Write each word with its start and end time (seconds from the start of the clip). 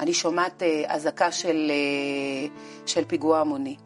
אני 0.00 0.14
שומעת 0.14 0.62
אה, 0.62 0.82
אזעקה 0.86 1.32
של, 1.32 1.70
אה, 1.70 2.48
של 2.86 3.04
פיגוע 3.04 3.40
המוני. 3.40 3.76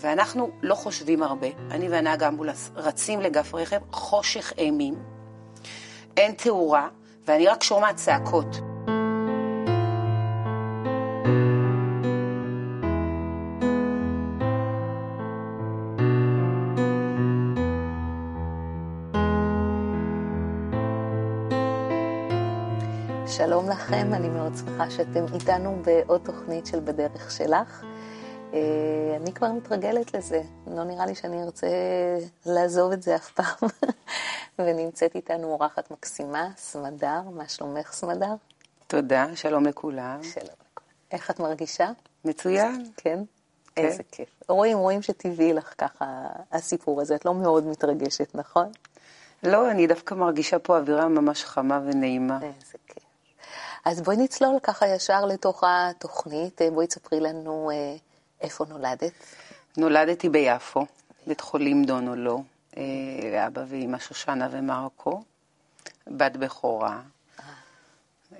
ואנחנו 0.00 0.50
לא 0.62 0.74
חושבים 0.74 1.22
הרבה. 1.22 1.46
אני 1.70 1.88
והנהג 1.88 2.22
אמבולנס 2.22 2.70
רצים 2.76 3.20
לגף 3.20 3.54
רכב, 3.54 3.80
חושך 3.92 4.52
אימים, 4.58 4.94
אין 6.16 6.32
תאורה, 6.32 6.88
ואני 7.26 7.46
רק 7.46 7.62
שומעת 7.62 7.96
צעקות. 7.96 8.73
לכם, 23.84 24.14
אני 24.14 24.28
מאוד 24.28 24.52
שמחה 24.56 24.90
שאתם 24.90 25.24
איתנו 25.34 25.82
בעוד 25.84 26.20
תוכנית 26.24 26.66
של 26.66 26.80
בדרך 26.80 27.30
שלך. 27.30 27.84
אה, 28.54 28.58
אני 29.16 29.32
כבר 29.32 29.52
מתרגלת 29.52 30.14
לזה, 30.14 30.42
לא 30.66 30.84
נראה 30.84 31.06
לי 31.06 31.14
שאני 31.14 31.42
ארצה 31.42 31.66
לעזוב 32.46 32.92
את 32.92 33.02
זה 33.02 33.16
אף 33.16 33.30
פעם. 33.30 33.68
ונמצאת 34.58 35.14
איתנו 35.14 35.46
אורחת 35.52 35.90
מקסימה, 35.90 36.48
סמדר, 36.56 37.20
מה 37.34 37.48
שלומך 37.48 37.92
סמדר? 37.92 38.34
תודה, 38.86 39.26
שלום 39.34 39.66
לכולם. 39.66 40.22
שלום 40.22 40.44
לכולם. 40.44 40.88
איך 41.12 41.30
את 41.30 41.40
מרגישה? 41.40 41.90
מצוין. 42.24 42.84
כן? 42.96 43.18
כן. 43.74 43.82
איזה 43.82 44.02
כיף. 44.12 44.28
רואים, 44.48 44.78
רואים 44.78 45.02
שטבעי 45.02 45.52
לך 45.52 45.74
ככה 45.78 46.26
הסיפור 46.52 47.00
הזה, 47.00 47.14
את 47.14 47.24
לא 47.24 47.34
מאוד 47.34 47.66
מתרגשת, 47.66 48.34
נכון? 48.34 48.66
לא, 49.42 49.70
אני 49.70 49.86
דווקא 49.86 50.14
מרגישה 50.14 50.58
פה 50.58 50.78
אווירה 50.78 51.08
ממש 51.08 51.44
חמה 51.44 51.80
ונעימה. 51.84 52.38
איזה 52.42 52.78
כיף. 52.86 53.03
אז 53.84 54.00
בואי 54.00 54.16
נצלול 54.16 54.58
ככה 54.62 54.88
ישר 54.88 55.24
לתוך 55.24 55.64
התוכנית, 55.66 56.60
בואי 56.72 56.86
תספרי 56.86 57.20
לנו 57.20 57.70
אה, 57.70 57.96
איפה 58.40 58.64
נולדת. 58.68 59.12
נולדתי 59.76 60.28
ביפו, 60.28 60.86
בית 61.26 61.40
חולים 61.40 61.84
דון 61.84 62.08
או 62.08 62.14
לא, 62.14 62.38
לאבא 63.32 63.64
ואימא 63.68 63.98
שושנה 63.98 64.48
ומרקו, 64.50 65.22
בת 66.06 66.36
בכורה. 66.36 67.00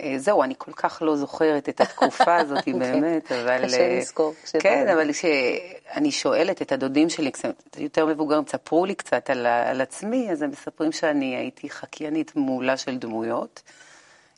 אה, 0.01 0.15
זהו, 0.19 0.43
אני 0.43 0.55
כל 0.59 0.73
כך 0.73 1.03
לא 1.03 1.17
זוכרת 1.17 1.69
את 1.69 1.81
התקופה 1.81 2.37
הזאת 2.41 2.65
כן. 2.65 2.79
באמת, 2.79 3.33
אבל... 3.33 3.65
קשה 3.65 3.99
לזכור. 3.99 4.35
כן, 4.61 4.89
אבל 4.89 5.11
כשאני 5.13 6.13
שואלת 6.13 6.63
את 6.63 6.73
הדודים 6.73 7.11
שלי, 7.11 7.31
קצת 7.31 7.55
יותר 7.79 8.07
מבוגרים, 8.07 8.45
תספרו 8.45 8.87
לי 8.87 8.95
קצת 8.95 9.31
על, 9.31 9.47
על 9.47 9.81
עצמי, 9.81 10.33
אז 10.33 10.43
הם 10.43 10.51
מספרים 10.51 10.93
שאני 10.93 11.37
הייתי 11.37 11.71
חקיינית 11.71 12.37
מעולה 12.37 12.77
של 12.77 12.99
דמויות. 12.99 13.63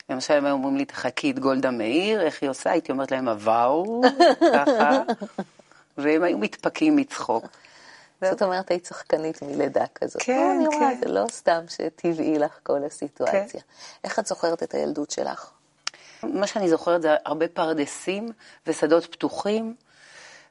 למשל, 0.09 0.33
הם 0.33 0.45
היו 0.45 0.53
אומרים 0.53 0.77
לי, 0.77 0.85
תחכי 0.85 1.31
את 1.31 1.39
גולדה 1.39 1.71
מאיר, 1.71 2.21
איך 2.21 2.41
היא 2.41 2.49
עושה? 2.49 2.71
הייתי 2.71 2.91
אומרת 2.91 3.11
להם, 3.11 3.27
עברו, 3.27 4.01
ככה, 4.55 5.01
והם 5.97 6.23
היו 6.23 6.37
מתפקים 6.37 6.95
מצחוק. 6.95 7.45
זאת 8.21 8.41
אומרת, 8.41 8.71
היית 8.71 8.85
שחקנית 8.85 9.41
מלידה 9.41 9.85
כזאת. 9.95 10.21
כן, 10.21 10.59
לא, 10.65 10.71
כן. 10.71 10.97
זה 10.99 11.09
לא 11.09 11.25
סתם 11.31 11.61
שטבעי 11.69 12.39
לך 12.39 12.59
כל 12.63 12.83
הסיטואציה. 12.83 13.61
איך 14.03 14.19
את 14.19 14.25
זוכרת 14.25 14.63
את 14.63 14.73
הילדות 14.73 15.11
שלך? 15.11 15.51
מה 16.23 16.47
שאני 16.47 16.69
זוכרת 16.69 17.01
זה 17.01 17.15
הרבה 17.25 17.47
פרדסים 17.47 18.31
ושדות 18.67 19.05
פתוחים, 19.05 19.75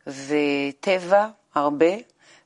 וטבע, 0.06 1.28
הרבה, 1.54 1.94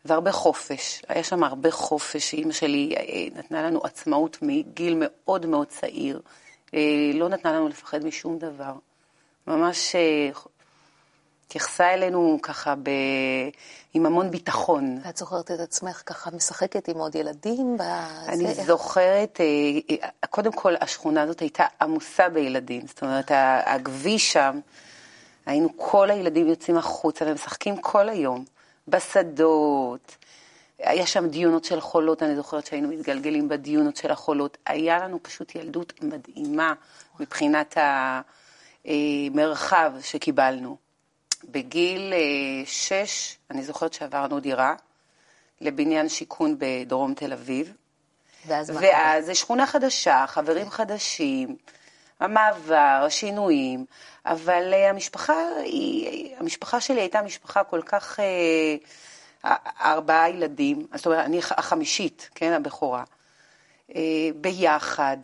והרבה 0.05 0.33
חופש. 0.33 1.03
היה 1.09 1.25
שם 1.25 1.45
הרבה 1.45 1.71
חופש. 1.71 2.35
אימא 2.35 2.53
שלי 2.53 2.95
אה, 2.97 3.39
נתנה 3.39 3.63
לנו 3.63 3.81
עצמאות 3.85 4.39
מגיל 4.43 4.97
מאוד 5.01 5.47
מאוד 5.47 5.67
צעיר. 5.67 6.21
אה, 6.75 7.11
לא 7.15 7.29
נתנה 7.29 7.53
לנו 7.53 7.69
לפחד 7.69 8.05
משום 8.05 8.39
דבר. 8.39 8.73
ממש 9.47 9.95
אה, 9.95 10.31
התייחסה 11.47 11.95
אלינו 11.95 12.39
ככה 12.43 12.75
ב... 12.75 12.91
עם 13.95 14.07
המון 14.07 14.31
ביטחון. 14.31 14.99
ואת 15.05 15.17
זוכרת 15.17 15.51
את 15.51 15.61
עצמך 15.61 16.03
ככה 16.07 16.31
משחקת 16.31 16.89
עם 16.89 16.97
עוד 16.97 17.15
ילדים? 17.15 17.75
בזה? 17.75 18.33
אני 18.33 18.55
זוכרת, 18.55 19.41
אה, 19.41 20.09
קודם 20.31 20.53
כל 20.53 20.75
השכונה 20.81 21.23
הזאת 21.23 21.41
הייתה 21.41 21.65
עמוסה 21.81 22.29
בילדים, 22.29 22.87
זאת 22.87 23.03
אומרת 23.03 23.31
הכביש 23.67 24.33
שם, 24.33 24.61
היינו 25.47 25.69
כל 25.77 26.11
הילדים 26.11 26.49
יוצאים 26.49 26.77
החוצה 26.77 27.25
ומשחקים 27.29 27.77
כל 27.77 28.09
היום, 28.09 28.45
בשדות, 28.89 30.17
היה 30.83 31.07
שם 31.07 31.29
דיונות 31.29 31.65
של 31.65 31.81
חולות, 31.81 32.23
אני 32.23 32.37
זוכרת 32.37 32.67
שהיינו 32.67 32.89
מתגלגלים 32.89 33.49
בדיונות 33.49 33.97
של 33.97 34.11
החולות, 34.11 34.59
היה 34.67 34.99
לנו 34.99 35.23
פשוט 35.23 35.55
ילדות 35.55 35.93
מדהימה 36.03 36.75
מבחינת 37.21 37.77
המרחב 38.85 39.93
שקיבלנו. 40.01 40.77
בגיל 41.45 42.13
אה, 42.13 42.67
שש, 42.67 43.37
אני 43.51 43.63
זוכרת 43.63 43.93
שעברנו 43.93 44.41
דירה 44.41 44.75
לבניין 45.61 46.09
שיכון 46.09 46.57
בדרום 46.59 47.15
תל 47.15 47.33
אביב, 47.33 47.73
ואז 48.47 48.71
מה? 48.71 48.81
ואז 48.81 49.27
זה 49.27 49.35
שכונה 49.35 49.67
חדשה, 49.67 50.25
חברים 50.29 50.71
חדשים, 50.71 51.57
המעבר, 52.21 53.03
השינויים, 53.07 53.85
אבל 54.27 54.75
אה, 54.75 54.91
המשפחה, 54.91 55.35
היא, 55.65 56.37
המשפחה 56.39 56.81
שלי 56.81 57.01
הייתה 57.01 57.23
משפחה 57.23 57.65
כל 57.65 57.83
כך, 57.83 58.21
אה, 58.21 58.77
ארבעה 59.81 60.31
ילדים, 60.31 60.87
זאת 60.95 61.07
אומרת, 61.07 61.25
אני 61.25 61.39
החמישית, 61.39 62.31
כן, 62.35 62.53
הבכורה, 62.53 63.05
אה, 63.97 64.03
ביחד. 64.35 65.17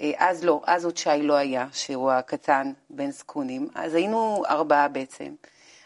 אה, 0.00 0.10
אז 0.16 0.44
לא, 0.44 0.60
אז 0.66 0.84
עוד 0.84 0.96
שי 0.96 1.22
לא 1.22 1.34
היה, 1.34 1.66
שהוא 1.72 2.10
הקטן 2.10 2.72
בין 2.90 3.10
זקונים, 3.10 3.68
אז 3.74 3.94
היינו 3.94 4.42
ארבעה 4.48 4.88
בעצם. 4.88 5.34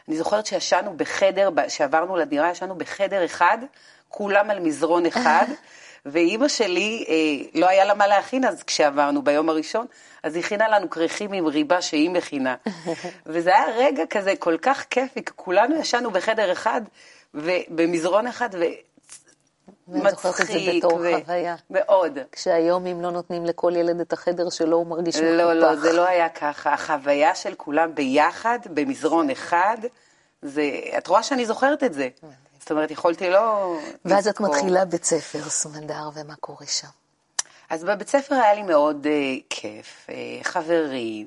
אני 0.09 0.17
זוכרת 0.17 0.47
שישנו 0.47 0.97
בחדר, 0.97 1.51
כשעברנו 1.67 2.17
לדירה, 2.17 2.51
ישנו 2.51 2.75
בחדר 2.75 3.25
אחד, 3.25 3.59
כולם 4.09 4.51
על 4.51 4.61
מזרון 4.61 5.07
אחד, 5.07 5.47
ואימא 6.07 6.49
שלי, 6.49 7.05
אה, 7.09 7.61
לא 7.61 7.69
היה 7.69 7.85
לה 7.85 7.95
מה 7.95 8.07
להכין 8.07 8.45
אז 8.45 8.63
כשעברנו 8.63 9.23
ביום 9.23 9.49
הראשון, 9.49 9.87
אז 10.23 10.35
היא 10.35 10.45
הכינה 10.45 10.69
לנו 10.69 10.91
כריכים 10.91 11.33
עם 11.33 11.47
ריבה 11.47 11.83
שהיא 11.83 12.11
מכינה. 12.11 12.55
וזה 13.27 13.51
היה 13.51 13.67
רגע 13.77 14.07
כזה 14.11 14.37
כל 14.39 14.57
כך 14.63 14.85
כיפי, 14.91 15.25
כי 15.25 15.33
כולנו 15.37 15.77
ישנו 15.77 16.11
בחדר 16.11 16.53
אחד, 16.53 16.81
ובמזרון 17.35 18.27
אחד, 18.27 18.49
ואני 19.89 20.11
זוכרת 20.11 20.41
את 20.41 20.47
זה. 20.47 20.73
בתור 20.77 20.99
חוויה. 21.25 21.57
מאוד. 21.71 22.19
כשהיום 22.33 22.87
אם 22.87 23.03
לא 23.03 23.11
נותנים 23.11 23.47
לכל 23.47 23.73
ילד 23.77 24.01
את 24.01 24.13
החדר 24.13 24.51
שלו, 24.51 24.77
הוא 24.77 24.87
מרגיש 24.87 25.17
מקופח. 25.17 25.31
לא, 25.31 25.53
לא, 25.53 25.77
זה 25.77 25.93
לא 25.93 26.07
היה 26.09 26.29
ככה. 26.29 26.73
החוויה 26.73 27.35
של 27.35 27.55
כולם 27.55 27.95
ביחד, 27.95 28.59
במזרון 28.75 29.31
אחד, 29.31 29.77
זה... 30.43 30.63
את 30.99 31.07
רואה 31.07 31.23
שאני 31.23 31.47
זוכרת 31.47 31.85
את 31.85 31.95
זה. 31.95 32.09
זאת 32.61 32.71
אומרת, 32.71 32.91
יכולתי 32.91 33.31
לא... 33.31 33.77
ואז 34.05 34.29
את 34.29 34.41
לזכור. 34.41 34.57
מתחילה 34.57 34.85
בית 34.85 35.05
ספר, 35.05 35.49
סמדר, 35.49 36.09
ומה 36.15 36.35
קורה 36.41 36.67
שם? 36.67 36.89
אז 37.71 37.85
בבית 37.85 38.09
ספר 38.09 38.35
היה 38.35 38.55
לי 38.55 38.63
מאוד 38.63 39.07
uh, 39.07 39.43
כיף, 39.51 40.07
uh, 40.07 40.13
חברים. 40.45 41.27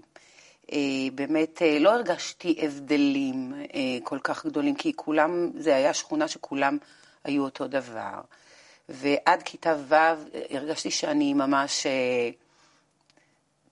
Uh, 0.67 0.71
באמת, 1.15 1.61
uh, 1.61 1.79
לא 1.79 1.93
הרגשתי 1.93 2.55
הבדלים 2.61 3.53
uh, 3.63 3.75
כל 4.03 4.19
כך 4.19 4.45
גדולים, 4.45 4.75
כי 4.75 4.93
כולם, 4.95 5.51
זה 5.57 5.75
היה 5.75 5.93
שכונה 5.93 6.27
שכולם 6.27 6.77
היו 7.23 7.43
אותו 7.43 7.67
דבר. 7.67 8.21
ועד 8.89 9.43
כיתה 9.43 9.75
ו' 9.87 9.95
הרגשתי 10.49 10.91
שאני 10.91 11.33
ממש... 11.33 11.87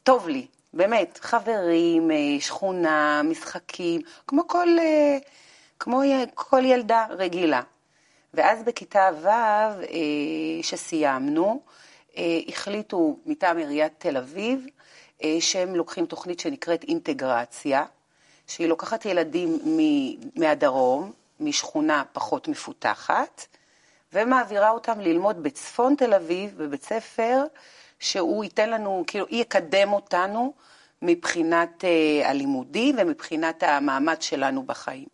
טוב 0.03 0.27
לי, 0.27 0.45
באמת, 0.73 1.19
חברים, 1.21 2.11
אה, 2.11 2.17
שכונה, 2.39 3.21
משחקים, 3.23 4.01
כמו 4.27 4.47
כל, 4.47 4.67
אה, 4.79 5.17
כמו 5.79 6.01
כל 6.33 6.61
ילדה 6.65 7.05
רגילה. 7.09 7.61
ואז 8.33 8.63
בכיתה 8.63 9.09
ו', 9.21 9.27
אה, 9.27 9.79
שסיימנו, 10.61 11.61
אה, 12.17 12.39
החליטו 12.47 13.17
מטעם 13.25 13.57
עיריית 13.57 13.93
תל 13.97 14.17
אביב, 14.17 14.65
אה, 14.65 14.82
שהם 15.39 15.75
לוקחים 15.75 16.05
תוכנית 16.05 16.39
שנקראת 16.39 16.83
אינטגרציה, 16.83 17.85
שהיא 18.47 18.67
לוקחת 18.67 19.05
ילדים 19.05 19.59
מהדרום, 20.35 21.11
משכונה 21.39 22.03
פחות 22.13 22.47
מפותחת, 22.47 23.47
ומעבירה 24.13 24.69
אותם 24.69 24.99
ללמוד 24.99 25.43
בצפון 25.43 25.95
תל 25.95 26.13
אביב, 26.13 26.57
בבית 26.57 26.83
ספר, 26.83 27.43
שהוא 27.99 28.43
ייתן 28.43 28.69
לנו, 28.69 29.03
כאילו, 29.07 29.25
יקדם 29.29 29.93
אותנו 29.93 30.53
מבחינת 31.01 31.83
אה, 31.85 32.29
הלימודים 32.29 32.95
ומבחינת 32.99 33.63
המעמד 33.63 34.21
שלנו 34.21 34.63
בחיים. 34.63 35.05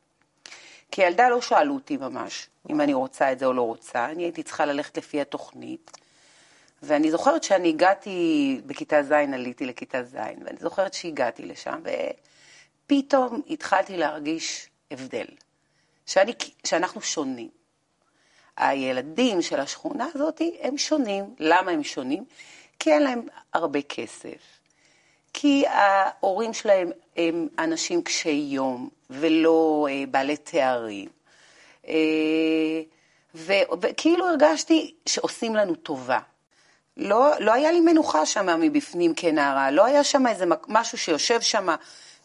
כילדה 0.91 1.29
לא 1.29 1.41
שאלו 1.41 1.73
אותי 1.73 1.97
ממש 1.97 2.47
אם 2.69 2.81
אני 2.81 2.93
רוצה 2.93 3.31
את 3.31 3.39
זה 3.39 3.45
או 3.45 3.53
לא 3.53 3.61
רוצה, 3.61 4.05
אני 4.05 4.23
הייתי 4.23 4.43
צריכה 4.43 4.65
ללכת 4.65 4.97
לפי 4.97 5.21
התוכנית. 5.21 5.91
ואני 6.83 7.11
זוכרת 7.11 7.43
שאני 7.43 7.69
הגעתי, 7.69 8.61
בכיתה 8.65 9.03
ז' 9.03 9.11
עליתי 9.11 9.65
לכיתה 9.65 10.03
ז', 10.03 10.15
ואני 10.15 10.57
זוכרת 10.59 10.93
שהגעתי 10.93 11.45
לשם, 11.45 11.81
ופתאום 12.85 13.41
התחלתי 13.49 13.97
להרגיש 13.97 14.69
הבדל, 14.91 15.25
שאני, 16.05 16.33
שאנחנו 16.65 17.01
שונים. 17.01 17.49
הילדים 18.57 19.41
של 19.41 19.59
השכונה 19.59 20.07
הזאת 20.13 20.41
הם 20.61 20.77
שונים. 20.77 21.35
למה 21.39 21.71
הם 21.71 21.83
שונים? 21.83 22.25
כי 22.79 22.91
אין 22.91 23.03
להם 23.03 23.21
הרבה 23.53 23.81
כסף. 23.81 24.59
כי 25.33 25.63
ההורים 25.67 26.53
שלהם 26.53 26.91
הם 27.17 27.47
אנשים 27.59 28.03
קשי 28.03 28.29
יום 28.29 28.89
ולא 29.09 29.87
אה, 29.89 30.03
בעלי 30.11 30.37
תארים. 30.37 31.09
אה, 31.87 32.81
וכאילו 33.81 34.27
הרגשתי 34.27 34.95
שעושים 35.05 35.55
לנו 35.55 35.75
טובה. 35.75 36.19
לא, 36.99 37.39
לא 37.39 37.53
היה 37.53 37.71
לי 37.71 37.79
מנוחה 37.79 38.25
שם 38.25 38.59
מבפנים 38.59 39.13
כנערה, 39.15 39.71
לא 39.71 39.85
היה 39.85 40.03
שם 40.03 40.27
איזה 40.27 40.45
משהו 40.67 40.97
שיושב 40.97 41.41
שם 41.41 41.67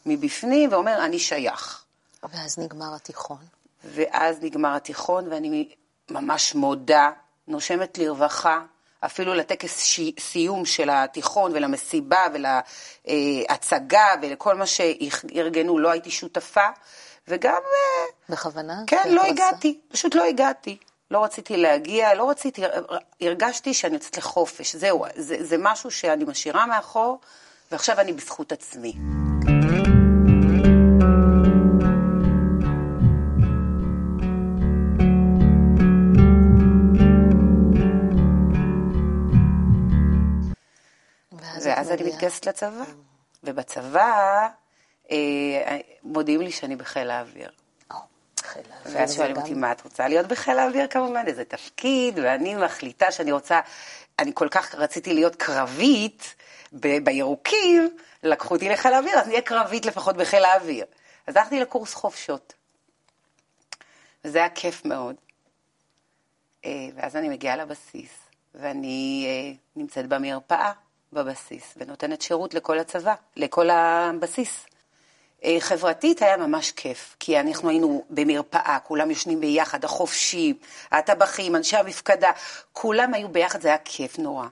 מבפנים 0.06 0.72
ואומר, 0.72 1.04
אני 1.04 1.18
שייך. 1.18 1.84
ואז 2.22 2.58
נגמר 2.58 2.94
התיכון. 2.94 3.38
ואז 3.84 4.36
נגמר 4.42 4.76
התיכון, 4.76 5.32
ואני 5.32 5.74
ממש 6.10 6.54
מודה, 6.54 7.10
נושמת 7.48 7.98
לרווחה, 7.98 8.60
אפילו 9.00 9.34
לטקס 9.34 9.98
סיום 10.20 10.64
של 10.64 10.90
התיכון 10.90 11.52
ולמסיבה 11.54 12.26
ולהצגה 13.06 14.06
ולכל 14.22 14.54
מה 14.54 14.66
שארגנו, 14.66 15.78
לא 15.78 15.90
הייתי 15.90 16.10
שותפה, 16.10 16.66
וגם... 17.28 17.52
אה, 17.54 18.06
בכוונה? 18.28 18.82
כן, 18.86 19.02
לא 19.10 19.22
הגעתי, 19.22 19.80
פשוט 19.88 20.14
לא 20.14 20.24
הגעתי. 20.24 20.78
לא 21.14 21.24
רציתי 21.24 21.56
להגיע, 21.56 22.14
לא 22.14 22.30
רציתי, 22.30 22.62
הרגשתי 23.20 23.74
שאני 23.74 23.94
יוצאת 23.94 24.16
לחופש, 24.16 24.76
זהו, 24.76 25.04
זה, 25.16 25.36
זה 25.44 25.56
משהו 25.58 25.90
שאני 25.90 26.24
משאירה 26.24 26.66
מאחור, 26.66 27.20
ועכשיו 27.70 28.00
אני 28.00 28.12
בזכות 28.12 28.52
עצמי. 28.52 28.92
ואז 41.62 41.90
אני 41.90 42.02
מתגייסת 42.02 42.46
לצבא, 42.46 42.84
ובצבא 43.44 44.48
אה, 45.10 45.78
מודיעים 46.02 46.40
לי 46.40 46.50
שאני 46.50 46.76
בחיל 46.76 47.10
האוויר. 47.10 47.63
ואז 48.84 49.14
שואלים 49.14 49.36
אותי, 49.36 49.54
מה 49.54 49.72
את 49.72 49.84
רוצה 49.84 50.08
להיות 50.08 50.26
בחיל 50.26 50.58
האוויר 50.58 50.86
כמובן, 50.86 51.24
איזה 51.26 51.44
תפקיד, 51.44 52.18
ואני 52.18 52.54
מחליטה 52.54 53.12
שאני 53.12 53.32
רוצה, 53.32 53.60
אני 54.18 54.30
כל 54.34 54.48
כך 54.48 54.74
רציתי 54.74 55.14
להיות 55.14 55.36
קרבית 55.36 56.34
בירוקים, 56.72 57.96
לקחו 58.22 58.54
אותי 58.54 58.68
לחיל 58.68 58.92
האוויר, 58.92 59.18
אז 59.18 59.28
נהיה 59.28 59.40
קרבית 59.40 59.86
לפחות 59.86 60.16
בחיל 60.16 60.44
האוויר. 60.44 60.84
אז 61.26 61.36
הלכתי 61.36 61.60
לקורס 61.60 61.94
חופשות. 61.94 62.54
וזה 64.24 64.38
היה 64.38 64.48
כיף 64.48 64.84
מאוד. 64.84 65.16
אה, 66.64 66.70
ואז 66.94 67.16
אני 67.16 67.28
מגיעה 67.28 67.56
לבסיס, 67.56 68.10
ואני 68.54 69.26
אה, 69.28 69.56
נמצאת 69.76 70.06
במרפאה 70.06 70.72
בבסיס, 71.12 71.74
ונותנת 71.76 72.22
שירות 72.22 72.54
לכל 72.54 72.78
הצבא, 72.78 73.14
לכל 73.36 73.70
הבסיס. 73.70 74.66
אה, 75.44 75.56
חברתית 75.60 76.22
היה 76.22 76.36
ממש 76.36 76.70
כיף, 76.70 77.16
כי 77.20 77.40
אנחנו 77.40 77.68
היינו 77.68 78.04
במרפאה, 78.10 78.78
כולם 78.82 79.10
יושנים 79.10 79.40
ביחד, 79.40 79.84
החופשים, 79.84 80.56
הטבחים, 80.92 81.56
אנשי 81.56 81.76
המפקדה, 81.76 82.30
כולם 82.72 83.14
היו 83.14 83.28
ביחד, 83.28 83.60
זה 83.60 83.68
היה 83.68 83.78
כיף 83.84 84.18
נורא. 84.18 84.46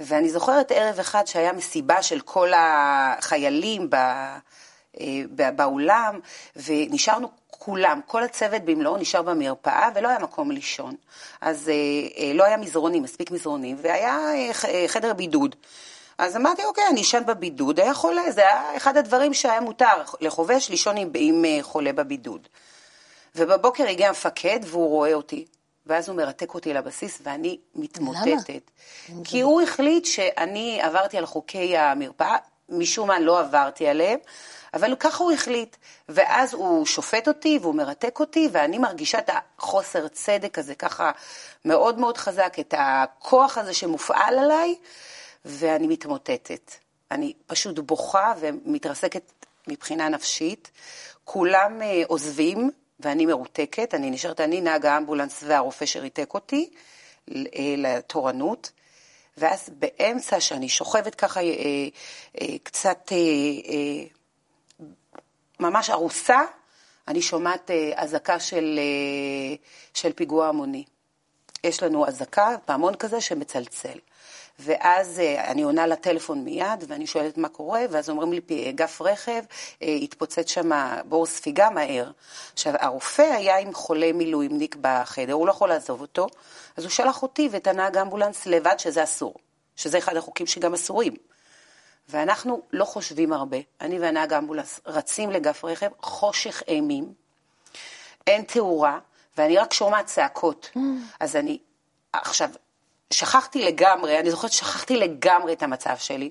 ואני 0.00 0.30
זוכרת 0.30 0.70
ערב 0.70 0.98
אחד 0.98 1.26
שהיה 1.26 1.52
מסיבה 1.52 2.02
של 2.02 2.20
כל 2.20 2.48
החיילים 2.56 3.90
אה, 3.94 4.38
באולם, 5.56 6.20
ונשארנו 6.56 7.28
כולם, 7.50 8.00
כל 8.06 8.24
הצוות 8.24 8.62
במלואו 8.62 8.96
נשאר 8.96 9.22
במרפאה 9.22 9.88
ולא 9.94 10.08
היה 10.08 10.18
מקום 10.18 10.50
לישון. 10.50 10.94
אז 11.40 11.68
אה, 11.68 12.32
לא 12.34 12.44
היה 12.44 12.56
מזרונים, 12.56 13.02
מספיק 13.02 13.30
מזרונים, 13.30 13.76
והיה 13.82 14.18
חדר 14.86 15.14
בידוד. 15.14 15.56
אז 16.18 16.36
אמרתי, 16.36 16.64
אוקיי, 16.64 16.84
אני 16.90 17.00
אשן 17.00 17.22
בבידוד, 17.26 17.80
היה 17.80 17.94
חולה, 17.94 18.30
זה 18.30 18.40
היה 18.40 18.76
אחד 18.76 18.96
הדברים 18.96 19.34
שהיה 19.34 19.60
מותר 19.60 20.02
לחובש 20.20 20.68
לישון 20.68 20.96
עם, 20.96 21.10
עם 21.14 21.44
אה, 21.44 21.58
חולה 21.62 21.92
בבידוד. 21.92 22.48
ובבוקר 23.36 23.88
הגיע 23.88 24.08
המפקד 24.08 24.60
והוא 24.64 24.88
רואה 24.88 25.14
אותי, 25.14 25.44
ואז 25.86 26.08
הוא 26.08 26.16
מרתק 26.16 26.54
אותי 26.54 26.74
לבסיס 26.74 27.18
ואני 27.22 27.58
מתמוטטת. 27.74 28.70
למה? 29.08 29.24
כי 29.24 29.40
הוא 29.40 29.62
החליט 29.62 30.04
שאני 30.04 30.80
עברתי 30.82 31.18
על 31.18 31.26
חוקי 31.26 31.76
המרפאה, 31.76 32.36
משום 32.68 33.08
מה 33.08 33.20
לא 33.20 33.40
עברתי 33.40 33.88
עליהם, 33.88 34.18
אבל 34.74 34.96
ככה 34.96 35.24
הוא 35.24 35.32
החליט. 35.32 35.76
ואז 36.08 36.54
הוא 36.54 36.86
שופט 36.86 37.28
אותי 37.28 37.58
והוא 37.62 37.74
מרתק 37.74 38.20
אותי, 38.20 38.48
ואני 38.52 38.78
מרגישה 38.78 39.18
את 39.18 39.30
החוסר 39.58 40.08
צדק 40.08 40.58
הזה 40.58 40.74
ככה 40.74 41.10
מאוד 41.64 41.98
מאוד 41.98 42.18
חזק, 42.18 42.56
את 42.60 42.74
הכוח 42.78 43.58
הזה 43.58 43.74
שמופעל 43.74 44.38
עליי. 44.38 44.74
ואני 45.48 45.86
מתמוטטת. 45.86 46.72
אני 47.10 47.32
פשוט 47.46 47.78
בוכה 47.78 48.34
ומתרסקת 48.40 49.46
מבחינה 49.68 50.08
נפשית. 50.08 50.70
כולם 51.24 51.82
אה, 51.82 52.02
עוזבים 52.06 52.70
ואני 53.00 53.26
מרותקת, 53.26 53.94
אני 53.94 54.10
נשארת 54.10 54.40
אני, 54.40 54.60
נהג 54.60 54.86
האמבולנס 54.86 55.42
והרופא 55.46 55.86
שריתק 55.86 56.34
אותי 56.34 56.70
אה, 57.30 57.34
לתורנות. 57.76 58.70
ואז 59.36 59.68
באמצע 59.68 60.40
שאני 60.40 60.68
שוכבת 60.68 61.14
ככה 61.14 61.40
אה, 61.40 62.58
קצת 62.62 63.12
ממש 65.60 65.90
ארוסה, 65.90 66.40
אני 67.08 67.22
שומעת 67.22 67.70
אזעקה 67.96 68.40
של, 68.40 68.80
של 69.94 70.12
פיגוע 70.12 70.48
המוני. 70.48 70.84
יש 71.64 71.82
לנו 71.82 72.06
אזעקה, 72.06 72.56
פעמון 72.64 72.94
כזה 72.94 73.20
שמצלצל. 73.20 73.98
ואז 74.58 75.20
אה, 75.20 75.50
אני 75.50 75.62
עונה 75.62 75.86
לטלפון 75.86 76.44
מיד, 76.44 76.84
ואני 76.88 77.06
שואלת 77.06 77.38
מה 77.38 77.48
קורה, 77.48 77.80
ואז 77.90 78.10
אומרים 78.10 78.32
לי, 78.32 78.70
אגף 78.70 79.02
רכב, 79.02 79.42
אה, 79.82 79.88
התפוצץ 80.02 80.50
שם 80.50 80.70
בור 81.08 81.26
ספיגה 81.26 81.70
מהר. 81.70 82.10
עכשיו, 82.52 82.72
הרופא 82.80 83.22
היה 83.22 83.58
עם 83.58 83.74
חולה 83.74 84.12
מילואימניק 84.12 84.76
בחדר, 84.80 85.32
הוא 85.32 85.46
לא 85.46 85.52
יכול 85.52 85.68
לעזוב 85.68 86.00
אותו, 86.00 86.26
אז 86.76 86.84
הוא 86.84 86.90
שלח 86.90 87.22
אותי 87.22 87.48
ואת 87.52 87.66
הנהג 87.66 87.96
האמבולנס 87.96 88.46
לבד, 88.46 88.78
שזה 88.78 89.02
אסור, 89.02 89.34
שזה 89.76 89.98
אחד 89.98 90.16
החוקים 90.16 90.46
שגם 90.46 90.74
אסורים. 90.74 91.14
ואנחנו 92.08 92.62
לא 92.72 92.84
חושבים 92.84 93.32
הרבה. 93.32 93.56
אני 93.80 93.98
והנהג 93.98 94.32
האמבולנס 94.32 94.80
רצים 94.86 95.30
לגף 95.30 95.64
רכב, 95.64 95.90
חושך 96.00 96.62
אימים, 96.68 97.12
אין 98.26 98.42
תאורה, 98.42 98.98
ואני 99.36 99.58
רק 99.58 99.72
שומעת 99.72 100.06
צעקות. 100.06 100.70
Mm. 100.74 100.78
אז 101.20 101.36
אני, 101.36 101.58
עכשיו, 102.12 102.50
שכחתי 103.12 103.64
לגמרי, 103.64 104.18
אני 104.18 104.30
זוכרת 104.30 104.52
ששכחתי 104.52 104.96
לגמרי 104.96 105.52
את 105.52 105.62
המצב 105.62 105.96
שלי. 105.98 106.30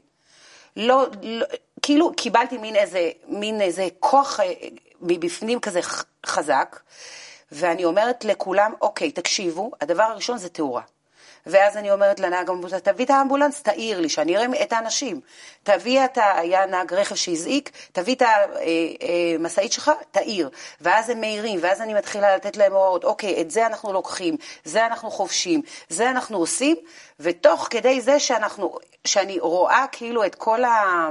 לא, 0.75 1.05
לא, 1.21 1.45
כאילו 1.81 2.13
קיבלתי 2.17 2.57
מין 2.57 2.75
איזה, 2.75 3.11
מין 3.27 3.61
איזה 3.61 3.87
כוח 3.99 4.39
אה, 4.39 4.53
מבפנים 5.01 5.59
כזה 5.59 5.79
חזק, 6.25 6.79
ואני 7.51 7.85
אומרת 7.85 8.25
לכולם, 8.25 8.73
אוקיי, 8.81 9.11
תקשיבו, 9.11 9.71
הדבר 9.81 10.03
הראשון 10.03 10.37
זה 10.37 10.49
תאורה. 10.49 10.81
ואז 11.49 11.77
אני 11.77 11.91
אומרת 11.91 12.19
לנהג 12.19 12.49
האמבולנס, 12.49 12.81
תביא 12.81 13.05
את 13.05 13.09
האמבולנס, 13.09 13.61
תעיר 13.61 13.99
לי, 13.99 14.09
שאני 14.09 14.37
אראה 14.37 14.63
את 14.63 14.73
האנשים. 14.73 15.21
תביא 15.63 16.05
את 16.05 16.17
ה... 16.17 16.37
היה 16.37 16.65
נהג 16.65 16.93
רכב 16.93 17.15
שהזעיק, 17.15 17.71
תביא 17.91 18.15
את 18.15 18.21
המשאית 18.21 19.57
אה, 19.57 19.69
אה, 19.69 19.71
שלך, 19.71 19.91
תעיר. 20.11 20.49
ואז 20.81 21.09
הם 21.09 21.19
מעירים, 21.19 21.59
ואז 21.61 21.81
אני 21.81 21.93
מתחילה 21.93 22.35
לתת 22.35 22.57
להם 22.57 22.73
הוראות, 22.73 23.03
אוקיי, 23.03 23.41
את 23.41 23.51
זה 23.51 23.65
אנחנו 23.65 23.93
לוקחים, 23.93 24.37
זה 24.63 24.85
אנחנו 24.85 25.11
חובשים, 25.11 25.61
זה 25.89 26.09
אנחנו 26.09 26.37
עושים, 26.37 26.75
ותוך 27.19 27.67
כדי 27.69 28.01
זה 28.01 28.19
שאנחנו, 28.19 28.75
שאני 29.05 29.39
רואה 29.39 29.85
כאילו 29.91 30.25
את 30.25 30.35
כל 30.35 30.63
ה... 30.63 31.09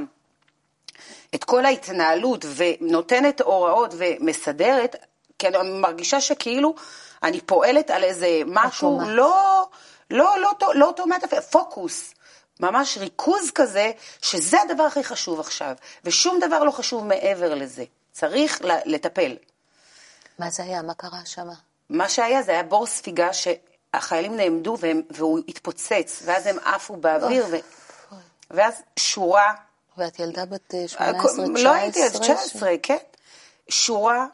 את 1.35 1.45
כל 1.45 1.64
ההתנהלות 1.64 2.45
ונותנת 2.57 3.40
הוראות 3.40 3.95
ומסדרת, 3.97 4.97
כי 5.38 5.49
אני 5.49 5.57
מרגישה 5.81 6.21
שכאילו 6.21 6.75
אני 7.23 7.40
פועלת 7.40 7.90
על 7.90 8.05
איזה 8.05 8.40
משהו 8.47 9.00
לא... 9.07 9.66
לא, 10.11 10.39
לא, 10.41 10.53
לא, 10.61 10.75
לא 10.75 10.87
אוטומט, 10.87 11.35
פוקוס. 11.51 12.15
ממש 12.61 12.99
ריכוז 12.99 13.51
כזה, 13.55 13.93
שזה 14.23 14.63
הדבר 14.63 14.83
הכי 14.83 15.05
חשוב 15.05 15.41
עכשיו, 15.41 15.75
ושום 16.05 16.39
דבר 16.41 16.65
לא 16.65 16.71
חשוב 16.71 17.05
מעבר 17.05 17.55
לזה. 17.55 17.85
צריך 18.13 18.61
לטפל. 18.85 19.37
מה 20.39 20.51
זה 20.51 20.63
היה? 20.63 20.83
מה 20.83 20.95
קרה 20.95 21.21
שם? 21.25 21.49
מה 21.91 22.09
שהיה 22.09 22.43
זה 22.43 22.53
היה 22.53 22.63
בור 22.63 22.87
ספיגה 22.87 23.29
שהחיילים 23.33 24.37
נעמדו 24.37 24.77
והם, 24.81 25.03
והוא 25.11 25.41
התפוצץ, 25.49 26.23
ואז 26.25 26.47
הם 26.47 26.59
עפו 26.59 26.97
באוויר, 26.97 27.47
ו... 27.51 27.57
ואז 28.51 28.83
שורה... 28.99 29.55
ואת 29.99 30.19
ילדה 30.19 30.45
בת 30.45 30.75
18, 30.87 31.07
אה, 31.07 31.13
19? 31.13 31.65
לא 31.65 31.73
הייתי, 31.75 32.05
אז 32.05 32.21
19, 32.21 32.71
כן. 32.83 32.97
שורה 33.69 34.27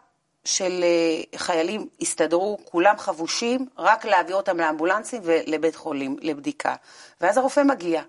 של 0.44 0.84
אה, 0.84 1.38
חיילים 1.38 1.88
הסתדרו, 2.00 2.58
כולם 2.64 2.98
חבושים, 2.98 3.66
רק 3.78 4.04
להעביר 4.04 4.36
אותם 4.36 4.60
לאמבולנסים 4.60 5.20
ולבית 5.24 5.76
חולים, 5.76 6.16
לבדיקה. 6.20 6.74
ואז 7.20 7.36
הרופא 7.36 7.60
מגיע, 7.60 8.02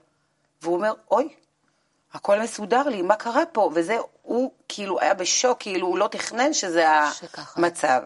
והוא 0.61 0.75
אומר, 0.75 0.93
אוי, 1.11 1.29
הכל 2.13 2.39
מסודר 2.39 2.83
לי, 2.83 3.01
מה 3.01 3.15
קרה 3.15 3.45
פה? 3.45 3.71
וזה, 3.73 3.97
הוא 4.21 4.51
כאילו 4.69 4.99
היה 4.99 5.13
בשוק, 5.13 5.57
כאילו 5.59 5.87
הוא 5.87 5.97
לא 5.97 6.07
תכנן 6.07 6.53
שזה 6.53 6.85
שככה. 7.13 7.61
המצב. 7.61 8.01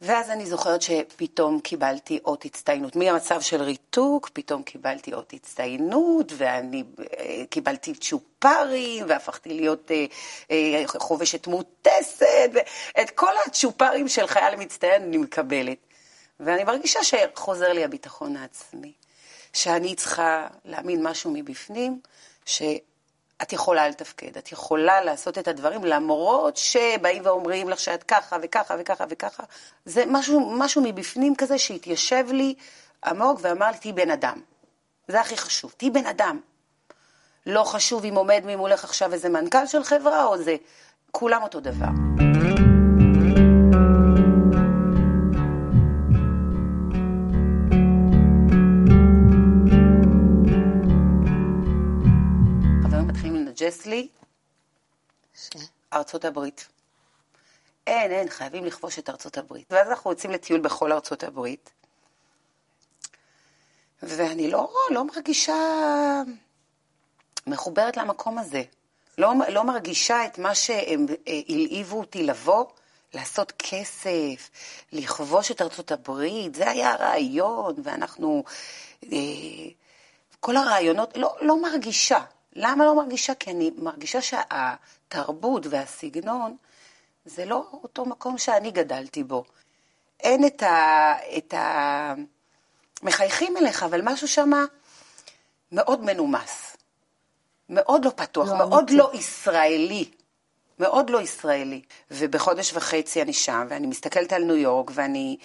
ואז 0.00 0.30
אני 0.30 0.46
זוכרת 0.46 0.82
שפתאום 0.82 1.60
קיבלתי 1.60 2.18
אות 2.24 2.44
הצטיינות. 2.44 2.96
מהמצב 2.96 3.40
של 3.40 3.62
ריתוק, 3.62 4.30
פתאום 4.32 4.62
קיבלתי 4.62 5.14
אות 5.14 5.32
הצטיינות, 5.32 6.32
ואני 6.36 6.84
אה, 7.18 7.44
קיבלתי 7.50 7.94
צ'ופרים, 7.94 9.06
והפכתי 9.08 9.54
להיות 9.54 9.90
אה, 9.90 10.06
אה, 10.50 10.82
חובשת 10.86 11.46
מוטסת, 11.46 12.50
ואת 12.52 13.10
כל 13.10 13.32
הצ'ופרים 13.46 14.08
של 14.08 14.26
חייל 14.26 14.56
מצטיין 14.56 15.02
אני 15.02 15.16
מקבלת. 15.16 15.78
ואני 16.40 16.64
מרגישה 16.64 17.00
שחוזר 17.04 17.72
לי 17.72 17.84
הביטחון 17.84 18.36
העצמי, 18.36 18.92
שאני 19.52 19.94
צריכה 19.94 20.46
להאמין 20.64 21.06
משהו 21.06 21.30
מבפנים, 21.30 22.00
ש... 22.44 22.62
את 23.42 23.52
יכולה 23.52 23.88
לתפקד, 23.88 24.36
את 24.38 24.52
יכולה 24.52 25.00
לעשות 25.00 25.38
את 25.38 25.48
הדברים 25.48 25.84
למרות 25.84 26.56
שבאים 26.56 27.22
ואומרים 27.24 27.68
לך 27.68 27.78
שאת 27.78 28.02
ככה 28.02 28.36
וככה 28.42 28.74
וככה 28.78 29.04
וככה. 29.08 29.42
זה 29.84 30.04
משהו, 30.06 30.52
משהו 30.58 30.82
מבפנים 30.84 31.34
כזה 31.36 31.58
שהתיישב 31.58 32.24
לי 32.28 32.54
עמוק 33.04 33.38
ואמר 33.42 33.70
לי, 33.70 33.78
תהיי 33.78 33.92
בן 33.92 34.10
אדם. 34.10 34.40
זה 35.08 35.20
הכי 35.20 35.36
חשוב, 35.36 35.74
תהיי 35.76 35.90
בן 35.90 36.06
אדם. 36.06 36.40
לא 37.46 37.64
חשוב 37.64 38.04
אם 38.04 38.14
עומד 38.14 38.42
ממולך 38.46 38.84
עכשיו 38.84 39.12
איזה 39.12 39.28
מנכ"ל 39.28 39.66
של 39.66 39.84
חברה 39.84 40.24
או 40.24 40.38
זה, 40.38 40.56
כולם 41.10 41.42
אותו 41.42 41.60
דבר. 41.60 42.27
ארצות 56.08 56.24
הברית. 56.24 56.68
אין, 57.86 58.12
אין, 58.12 58.28
חייבים 58.28 58.64
לכבוש 58.64 58.98
את 58.98 59.10
ארצות 59.10 59.38
הברית. 59.38 59.72
ואז 59.72 59.88
אנחנו 59.88 60.10
יוצאים 60.10 60.32
לטיול 60.32 60.60
בכל 60.60 60.92
ארצות 60.92 61.24
הברית. 61.24 61.70
ואני 64.02 64.50
לא, 64.50 64.72
לא 64.90 65.04
מרגישה 65.04 65.54
מחוברת 67.46 67.96
למקום 67.96 68.38
הזה. 68.38 68.62
לא, 69.18 69.32
לא 69.48 69.64
מרגישה 69.64 70.26
את 70.26 70.38
מה 70.38 70.54
שהם 70.54 71.06
אה, 71.28 71.40
הלהיבו 71.48 71.98
אותי 71.98 72.22
לבוא, 72.22 72.64
לעשות 73.14 73.52
כסף, 73.58 74.50
לכבוש 74.92 75.50
את 75.50 75.62
ארצות 75.62 75.92
הברית, 75.92 76.54
זה 76.54 76.70
היה 76.70 76.92
הרעיון, 76.92 77.74
ואנחנו... 77.82 78.44
אה, 79.12 79.18
כל 80.40 80.56
הרעיונות, 80.56 81.16
לא, 81.16 81.36
לא 81.40 81.62
מרגישה. 81.62 82.18
למה 82.52 82.84
לא 82.84 82.96
מרגישה? 82.96 83.34
כי 83.34 83.50
אני 83.50 83.70
מרגישה 83.76 84.22
שהתרבות 85.12 85.66
והסגנון 85.66 86.56
זה 87.24 87.44
לא 87.44 87.66
אותו 87.72 88.04
מקום 88.04 88.38
שאני 88.38 88.70
גדלתי 88.70 89.24
בו. 89.24 89.44
אין 90.20 90.46
את 90.46 90.62
ה... 90.62 91.14
את 91.36 91.54
ה... 91.54 92.14
מחייכים 93.02 93.56
אליך, 93.56 93.82
אבל 93.82 94.00
משהו 94.04 94.28
שם 94.28 94.50
מאוד 95.72 96.04
מנומס. 96.04 96.76
מאוד 97.68 98.04
לא 98.04 98.10
פתוח, 98.16 98.48
לא 98.48 98.58
מאוד 98.58 98.78
אמיתי. 98.78 98.96
לא 98.96 99.10
ישראלי. 99.14 100.10
מאוד 100.78 101.10
לא 101.10 101.20
ישראלי. 101.20 101.82
ובחודש 102.10 102.72
וחצי 102.72 103.22
אני 103.22 103.32
שם, 103.32 103.66
ואני 103.68 103.86
מסתכלת 103.86 104.32
על 104.32 104.44
ניו 104.44 104.56
יורק, 104.56 104.90
ואני 104.94 105.36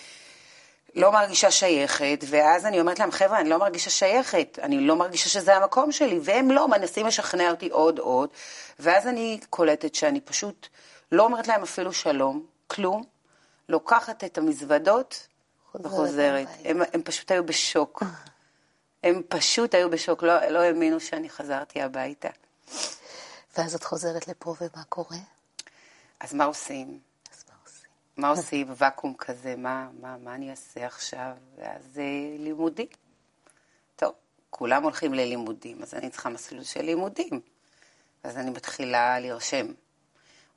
לא 0.96 1.12
מרגישה 1.12 1.52
שייכת, 1.52 2.20
ואז 2.30 2.66
אני 2.66 2.80
אומרת 2.80 3.00
להם, 3.00 3.12
חבר'ה, 3.12 3.40
אני 3.40 3.50
לא 3.50 3.60
מרגישה 3.60 3.90
שייכת, 3.90 4.60
אני 4.62 4.80
לא 4.82 4.96
מרגישה 4.96 5.30
שזה 5.30 5.56
המקום 5.56 5.92
שלי, 5.92 6.20
והם 6.24 6.52
לא, 6.52 6.68
מנסים 6.68 7.06
לשכנע 7.06 7.52
אותי 7.52 7.70
עוד 7.70 8.00
עוד, 8.00 8.30
ואז 8.80 9.08
אני 9.08 9.40
קולטת 9.50 9.96
שאני 9.96 10.22
פשוט 10.22 10.68
לא 11.12 11.24
אומרת 11.24 11.48
להם 11.48 11.64
אפילו 11.64 11.94
שלום, 11.94 12.46
כלום, 12.68 13.04
לוקחת 13.70 14.24
את 14.24 14.38
המזוודות 14.38 15.28
וחוזרת. 15.76 16.48
הם, 16.66 16.82
הם 16.94 17.02
פשוט 17.04 17.32
היו 17.32 17.46
בשוק. 17.46 18.04
הם 19.04 19.22
פשוט 19.28 19.76
היו 19.76 19.90
בשוק, 19.90 20.24
לא, 20.24 20.46
לא 20.46 20.60
האמינו 20.60 21.00
שאני 21.00 21.30
חזרתי 21.30 21.82
הביתה. 21.82 22.30
ואז 23.58 23.76
את 23.76 23.84
חוזרת 23.84 24.28
לפה, 24.28 24.56
ומה 24.62 24.84
קורה? 24.90 25.18
אז 26.20 26.34
מה 26.34 26.44
עושים? 26.44 27.00
מה 28.17 28.29
עושים 28.29 28.67
בוואקום 28.67 29.13
כזה, 29.17 29.55
מה, 29.55 29.89
מה, 30.01 30.17
מה 30.17 30.36
אני 30.36 30.51
אעשה 30.51 30.86
עכשיו? 30.86 31.32
ואז 31.58 32.00
אה, 32.00 32.36
לימודים. 32.39 32.88
טוב, 33.96 34.13
כולם 34.50 34.84
הולכים 34.84 35.13
ללימודים, 35.13 35.82
אז 35.82 35.93
אני 35.93 36.10
צריכה 36.10 36.29
מסלול 36.29 36.63
של 36.63 36.82
לימודים. 36.82 37.41
אז 38.24 38.38
אני 38.38 38.50
מתחילה 38.50 39.20
להירשם. 39.20 39.65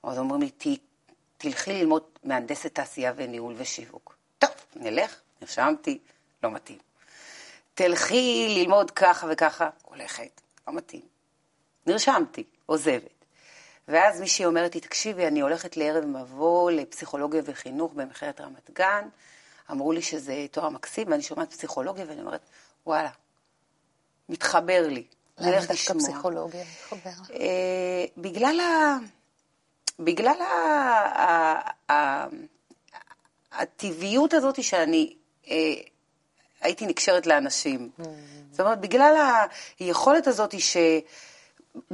אז 0.02 0.18
אומרים 0.18 0.42
לי, 0.42 0.78
תלכי 1.38 1.72
ללמוד 1.72 2.02
מהנדסת 2.24 2.74
תעשייה 2.74 3.12
וניהול 3.16 3.54
ושיווק. 3.56 4.16
טוב, 4.38 4.50
נלך, 4.76 5.20
נרשמתי, 5.40 5.98
לא 6.42 6.50
מתאים. 6.50 6.78
תלכי 7.74 8.46
ללמוד 8.58 8.90
ככה 8.90 9.26
וככה, 9.30 9.70
הולכת, 9.82 10.40
לא 10.68 10.74
מתאים. 10.74 11.02
נרשמתי, 11.86 12.44
עוזבת. 12.66 13.15
ואז 13.88 14.20
מישהי 14.20 14.44
אומרת 14.44 14.74
לי, 14.74 14.80
תקשיבי, 14.80 15.26
אני 15.26 15.40
הולכת 15.40 15.76
לערב 15.76 16.04
מבוא 16.04 16.70
לפסיכולוגיה 16.70 17.42
וחינוך 17.44 17.92
במכללת 17.92 18.40
רמת 18.40 18.70
גן. 18.70 19.08
אמרו 19.70 19.92
לי 19.92 20.02
שזה 20.02 20.46
תואר 20.50 20.68
מקסים, 20.68 21.10
ואני 21.10 21.22
שומעת 21.22 21.50
פסיכולוגיה, 21.50 22.04
ואני 22.08 22.20
אומרת, 22.20 22.40
וואלה, 22.86 23.10
מתחבר 24.28 24.86
לי. 24.88 25.04
למה 25.38 25.56
דווקא 25.56 25.94
פסיכולוגיה 25.94 26.64
מתחבר? 26.64 27.34
אה, 27.34 28.04
בגלל 28.16 28.60
ה... 28.60 28.96
בגלל 29.98 30.42
ה... 31.88 32.26
הטבעיות 33.52 34.34
הזאת 34.34 34.62
שאני 34.62 35.16
אה, 35.48 35.74
הייתי 36.60 36.86
נקשרת 36.86 37.26
לאנשים. 37.26 37.90
Mm. 38.00 38.02
זאת 38.50 38.60
אומרת, 38.60 38.80
בגלל 38.80 39.46
היכולת 39.78 40.26
הזאת 40.26 40.60
ש... 40.60 40.76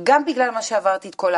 גם 0.03 0.25
בגלל 0.25 0.51
מה 0.51 0.63
שעברתי 0.63 1.09
את 1.09 1.15
כל 1.15 1.33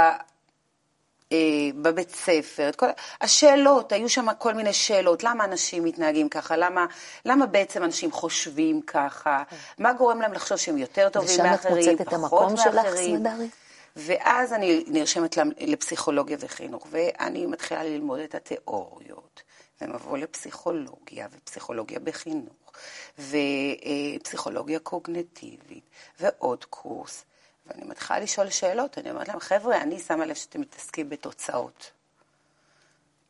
בבית 1.83 2.11
ספר, 2.11 2.71
כל 2.77 2.87
השאלות, 3.21 3.93
היו 3.93 4.09
שם 4.09 4.27
כל 4.39 4.55
מיני 4.55 4.73
שאלות, 4.73 5.25
למה 5.25 5.45
אנשים 5.45 5.85
מתנהגים 5.85 6.29
ככה, 6.29 6.57
למה, 6.57 6.87
למה 7.25 7.47
בעצם 7.47 7.83
אנשים 7.85 8.13
חושבים 8.13 8.83
ככה, 8.83 9.43
מה 9.79 9.93
גורם 9.93 10.21
להם 10.21 10.33
לחשוב 10.33 10.59
שהם 10.59 10.79
יותר 10.79 11.09
טובים 11.09 11.39
מאחרים, 11.43 11.57
פחות 11.59 11.73
מאחרים. 11.73 11.79
ושם 11.79 11.89
את 11.89 11.97
מוצאת 11.97 12.09
את 12.09 12.13
המקום 12.13 12.57
שלך, 12.57 12.97
סמדרי? 12.97 13.49
ואז 13.97 14.53
אני 14.53 14.85
נרשמת 14.87 15.39
לפסיכולוגיה 15.59 16.37
וחינוך, 16.41 16.87
ואני 16.91 17.47
מתחילה 17.47 17.85
ללמוד 17.85 18.21
את 18.21 18.35
התיאוריות, 18.35 19.43
ומבוא 19.81 20.19
לפסיכולוגיה, 20.19 21.29
ופסיכולוגיה 21.33 21.99
בחינוך, 22.01 22.73
ופסיכולוגיה 23.19 24.79
קוגנטיבית, 24.79 25.85
ועוד 26.21 26.65
קורס. 26.65 27.25
ואני 27.67 27.85
מתחילה 27.85 28.19
לשאול 28.19 28.51
שאלות, 28.51 28.99
אני 28.99 29.11
אומרת 29.11 29.29
להם, 29.29 29.41
חבר'ה, 29.41 29.77
אני 29.77 30.01
שמה 30.01 30.27
לב 30.27 30.35
שאתם 30.35 30.61
מתעסקים 30.61 31.09
בתוצאות. 31.09 31.91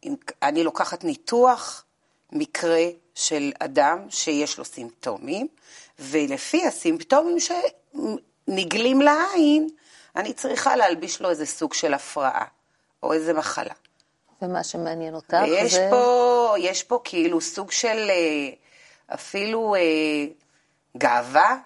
אם, 0.04 0.14
אני 0.42 0.64
לוקחת 0.64 1.04
ניתוח, 1.04 1.84
מקרה 2.32 2.84
של 3.14 3.52
אדם 3.58 4.06
שיש 4.10 4.58
לו 4.58 4.64
סימפטומים, 4.64 5.48
ולפי 5.98 6.66
הסימפטומים 6.66 7.36
שנגלים 7.40 9.02
לעין, 9.02 9.68
אני 10.16 10.32
צריכה 10.32 10.76
להלביש 10.76 11.20
לו 11.20 11.30
איזה 11.30 11.46
סוג 11.46 11.74
של 11.74 11.94
הפרעה, 11.94 12.44
או 13.02 13.12
איזה 13.12 13.32
מחלה. 13.32 13.74
ומה 14.42 14.64
שמעניין 14.64 15.14
אותך 15.14 15.36
ויש 15.42 15.72
זה... 15.72 15.88
פה, 15.90 16.54
יש 16.58 16.82
פה 16.82 17.00
כאילו 17.04 17.40
סוג 17.40 17.70
של 17.70 18.10
אה, 18.10 18.50
אפילו 19.14 19.74
אה, 19.74 19.80
גאווה 20.96 21.56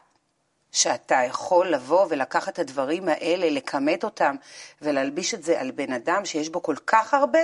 שאתה 0.78 1.14
יכול 1.26 1.68
לבוא 1.68 2.06
ולקחת 2.08 2.52
את 2.52 2.58
הדברים 2.58 3.08
האלה, 3.08 3.50
לכמת 3.50 4.04
אותם 4.04 4.37
ולהלביש 4.82 5.35
את 5.35 5.42
זה 5.42 5.61
על 5.61 5.70
בן 5.70 5.92
אדם 5.92 6.25
שיש 6.25 6.49
בו 6.49 6.62
כל 6.62 6.76
כך 6.87 7.14
הרבה, 7.14 7.38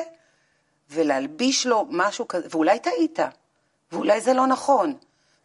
ולהלביש 0.90 1.66
לו 1.66 1.86
משהו 1.90 2.28
כזה, 2.28 2.48
ואולי 2.50 2.78
טעית, 2.78 3.18
ואולי 3.92 4.20
זה 4.20 4.32
לא 4.32 4.46
נכון. 4.46 4.94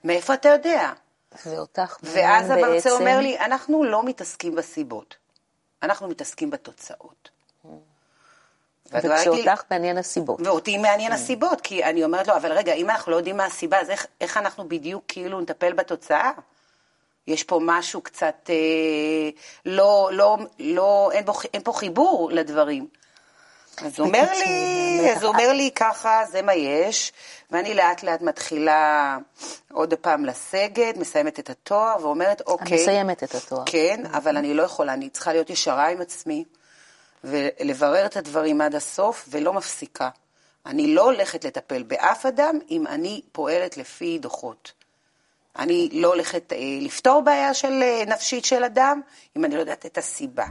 מאיפה 0.03 0.33
אתה 0.33 0.49
יודע? 0.49 0.91
ואותך 1.45 1.97
ואז 2.03 2.49
המרצה 2.49 2.69
בעצם... 2.69 2.89
אומר 2.89 3.19
לי, 3.19 3.39
אנחנו 3.39 3.83
לא 3.83 4.03
מתעסקים 4.03 4.55
בסיבות, 4.55 5.15
אנחנו 5.83 6.07
מתעסקים 6.07 6.49
בתוצאות. 6.49 7.29
וכשאותך 8.91 9.63
מעניין 9.71 9.97
הסיבות. 9.97 10.39
ואותי 10.41 10.77
מעניין 10.77 11.11
הסיבות, 11.11 11.61
כי 11.61 11.83
אני 11.83 12.03
אומרת 12.03 12.27
לו, 12.27 12.35
אבל 12.35 12.51
רגע, 12.51 12.73
אם 12.73 12.89
אנחנו 12.89 13.11
לא 13.11 13.17
יודעים 13.17 13.37
מה 13.37 13.45
הסיבה, 13.45 13.79
אז 13.79 13.89
איך, 13.89 14.07
איך 14.21 14.37
אנחנו 14.37 14.69
בדיוק 14.69 15.03
כאילו 15.07 15.41
נטפל 15.41 15.73
בתוצאה? 15.73 16.31
יש 17.29 17.43
פה 17.43 17.59
משהו 17.63 18.01
קצת, 18.01 18.49
אה, 18.49 19.29
לא, 19.65 20.09
לא, 20.13 20.37
לא, 20.59 21.09
אין, 21.13 21.25
בו, 21.25 21.33
אין 21.53 21.61
פה 21.63 21.73
חיבור 21.73 22.29
לדברים. 22.33 22.87
אז 23.85 23.99
הוא 23.99 24.07
אומר 24.07 24.27
לי, 24.31 25.11
אז 25.11 25.23
הוא 25.23 25.33
אומר 25.33 25.53
לי 25.53 25.71
ככה, 25.75 26.21
זה 26.31 26.41
מה 26.41 26.53
יש, 26.53 27.11
ואני 27.51 27.73
לאט 27.73 28.03
לאט 28.03 28.21
מתחילה 28.21 29.17
עוד 29.73 29.93
פעם 29.93 30.25
לסגת, 30.25 30.97
מסיימת 30.97 31.39
את 31.39 31.49
התואר, 31.49 31.95
ואומרת, 32.01 32.41
אוקיי. 32.47 32.81
מסיימת 32.81 33.23
את 33.23 33.35
התואר. 33.35 33.63
כן, 33.65 34.03
אבל 34.13 34.37
אני 34.37 34.53
לא 34.53 34.63
יכולה, 34.63 34.93
אני 34.93 35.09
צריכה 35.09 35.33
להיות 35.33 35.49
ישרה 35.49 35.87
עם 35.87 36.01
עצמי, 36.01 36.43
ולברר 37.23 38.05
את 38.05 38.17
הדברים 38.17 38.61
עד 38.61 38.75
הסוף, 38.75 39.25
ולא 39.31 39.53
מפסיקה. 39.53 40.09
אני 40.65 40.95
לא 40.95 41.03
הולכת 41.03 41.45
לטפל 41.45 41.83
באף 41.83 42.25
אדם 42.25 42.59
אם 42.71 42.87
אני 42.87 43.21
פועלת 43.31 43.77
לפי 43.77 44.19
דוחות. 44.19 44.71
אני 45.59 45.89
לא 45.93 46.07
הולכת 46.07 46.53
אה, 46.53 46.57
לפתור 46.81 47.21
בעיה 47.21 47.53
של 47.53 47.83
אה, 47.83 48.03
נפשית 48.07 48.45
של 48.45 48.63
אדם 48.63 49.01
אם 49.37 49.45
אני 49.45 49.55
לא 49.55 49.59
יודעת 49.59 49.85
את 49.85 49.97
הסיבה. 49.97 50.45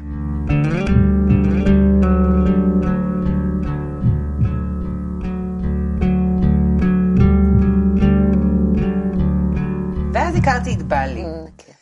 ואז 10.13 10.37
הכרתי 10.37 10.75
את 10.75 10.83
בעלי. 10.83 11.25
כן. 11.59 11.73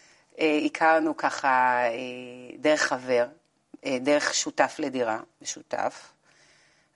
אה, 0.41 0.59
הכרנו 0.65 1.17
ככה 1.17 1.49
אה, 1.87 2.57
דרך 2.59 2.83
חבר, 2.83 3.27
אה, 3.87 3.99
דרך 4.01 4.35
שותף 4.35 4.77
לדירה, 4.79 5.19
משותף. 5.43 6.16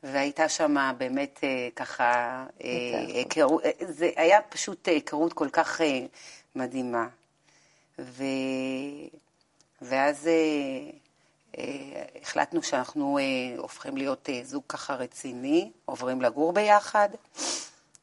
והייתה 0.03 0.49
שם 0.49 0.95
באמת 0.99 1.41
אה, 1.43 1.69
ככה, 1.77 2.45
אה, 2.65 3.05
היכרות- 3.09 3.65
אה, 3.65 3.71
זה 3.89 4.11
היה 4.17 4.43
פשוט 4.43 4.89
היכרות 4.89 5.33
כל 5.33 5.49
כך 5.53 5.81
מדהימה. 6.55 7.09
ו... 7.99 8.25
ואז 9.83 10.29
החלטנו 12.23 12.63
שאנחנו 12.63 13.19
הופכים 13.57 13.97
להיות 13.97 14.29
זוג 14.43 14.63
ככה 14.69 14.95
רציני, 14.95 15.71
עוברים 15.85 16.23
לגור 16.23 16.53
ביחד, 16.53 17.09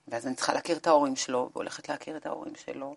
ואז 0.08 0.28
אני 0.28 0.36
צריכה 0.36 0.54
להכיר 0.54 0.78
את 0.78 0.88
ההורים 0.88 1.16
שלו, 1.16 1.50
והולכת 1.54 1.90
להכיר 1.90 2.18
את 2.18 2.26
ההורים 2.26 2.54
שלו. 2.66 2.96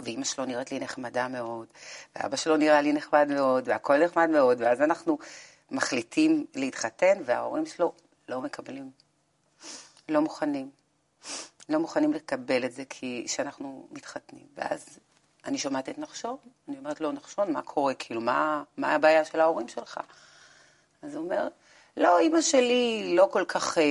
ואימא 0.00 0.24
שלו 0.24 0.44
נראית 0.44 0.72
לי 0.72 0.80
נחמדה 0.80 1.28
מאוד, 1.28 1.66
ואבא 2.16 2.36
שלו 2.36 2.56
נראה 2.56 2.80
לי 2.80 2.92
נחמד 2.92 3.28
מאוד, 3.28 3.68
והכל 3.68 4.04
נחמד 4.04 4.30
מאוד, 4.30 4.60
ואז 4.60 4.80
אנחנו 4.80 5.18
מחליטים 5.70 6.46
להתחתן, 6.54 7.22
וההורים 7.24 7.66
שלו 7.66 7.92
לא 8.28 8.40
מקבלים, 8.40 8.90
לא 10.08 10.20
מוכנים. 10.20 10.70
לא 11.68 11.78
מוכנים 11.78 12.12
לקבל 12.12 12.64
את 12.64 12.72
זה 12.72 12.84
כי 12.88 13.24
שאנחנו 13.28 13.88
מתחתנים. 13.90 14.46
ואז 14.54 14.98
אני 15.44 15.58
שומעת 15.58 15.88
את 15.88 15.98
נחשון, 15.98 16.36
אני 16.68 16.78
אומרת 16.78 17.00
לו, 17.00 17.12
נחשון, 17.12 17.52
מה 17.52 17.62
קורה? 17.62 17.94
כאילו, 17.94 18.20
מה, 18.20 18.62
מה 18.76 18.94
הבעיה 18.94 19.24
של 19.24 19.40
ההורים 19.40 19.68
שלך? 19.68 20.00
אז 21.02 21.14
הוא 21.14 21.24
אומר, 21.24 21.48
לא, 22.00 22.18
אימא 22.18 22.40
שלי 22.40 23.12
לא 23.16 23.28
כל 23.30 23.44
כך 23.48 23.78
אה, 23.78 23.84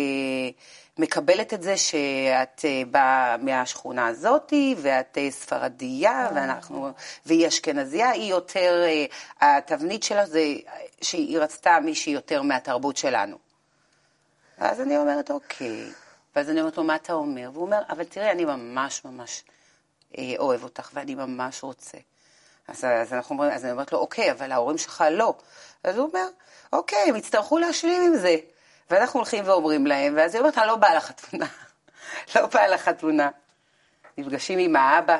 מקבלת 0.97 1.53
את 1.53 1.63
זה 1.63 1.77
שאת 1.77 2.65
אה, 2.65 2.81
באה 2.91 3.37
מהשכונה 3.37 4.07
הזאתי, 4.07 4.75
ואת 4.77 5.17
אה, 5.17 5.31
ספרדיה, 5.31 6.29
ואנחנו, 6.35 6.91
והיא 7.25 7.47
אשכנזייה, 7.47 8.09
היא 8.09 8.29
יותר, 8.29 8.83
אה, 8.85 9.57
התבנית 9.57 10.03
שלה 10.03 10.25
זה 10.25 10.41
שהיא 11.01 11.39
רצתה 11.39 11.77
מישהי 11.83 12.13
יותר 12.13 12.41
מהתרבות 12.41 12.97
שלנו. 12.97 13.37
ואז 14.57 14.81
אני 14.81 14.97
אומרת, 14.97 15.31
אוקיי. 15.31 15.85
ואז 16.35 16.49
אני 16.49 16.59
אומרת 16.59 16.77
לו, 16.77 16.83
מה 16.83 16.95
אתה 16.95 17.13
אומר? 17.13 17.49
והוא 17.53 17.65
אומר, 17.65 17.81
אבל 17.89 18.03
תראי, 18.03 18.31
אני 18.31 18.45
ממש 18.45 19.05
ממש 19.05 19.43
אה, 20.17 20.33
אוהב 20.39 20.63
אותך, 20.63 20.89
ואני 20.93 21.15
ממש 21.15 21.63
רוצה. 21.63 21.97
אז, 22.69 22.83
אז, 22.83 23.13
אנחנו 23.13 23.33
אומרים, 23.33 23.51
אז 23.51 23.63
אני 23.63 23.71
אומרת 23.71 23.91
לו, 23.91 23.99
אוקיי, 23.99 24.31
אבל 24.31 24.51
ההורים 24.51 24.77
שלך 24.77 25.03
לא. 25.11 25.33
אז 25.83 25.97
הוא 25.97 26.09
אומר, 26.09 26.27
אוקיי, 26.73 27.09
הם 27.09 27.15
יצטרכו 27.15 27.57
להשלים 27.57 28.01
עם 28.01 28.17
זה. 28.17 28.35
ואנחנו 28.89 29.19
הולכים 29.19 29.43
ואומרים 29.47 29.87
להם, 29.87 30.13
ואז 30.17 30.33
היא 30.33 30.39
אומרת, 30.39 30.57
אני 30.57 30.67
לא 30.67 30.75
באה 30.75 30.95
לחתונה. 30.95 31.45
לא 32.35 32.45
באה 32.45 32.67
לחתונה. 32.67 33.29
נפגשים 34.17 34.59
עם 34.59 34.75
האבא, 34.75 35.19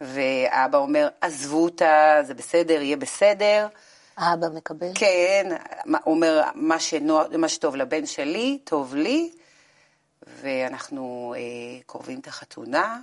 והאבא 0.00 0.78
אומר, 0.78 1.08
עזבו 1.20 1.64
אותה, 1.64 2.18
זה 2.22 2.34
בסדר, 2.34 2.82
יהיה 2.82 2.96
בסדר. 2.96 3.68
האבא 4.16 4.48
מקבל? 4.48 4.90
כן, 4.94 5.46
הוא 5.84 6.14
אומר, 6.14 6.42
מה, 6.54 6.80
שנוע, 6.80 7.24
מה 7.38 7.48
שטוב 7.48 7.76
לבן 7.76 8.06
שלי, 8.06 8.58
טוב 8.64 8.94
לי, 8.94 9.32
ואנחנו 10.26 11.34
אה, 11.36 11.82
קרובים 11.86 12.20
את 12.20 12.26
החתונה, 12.26 13.00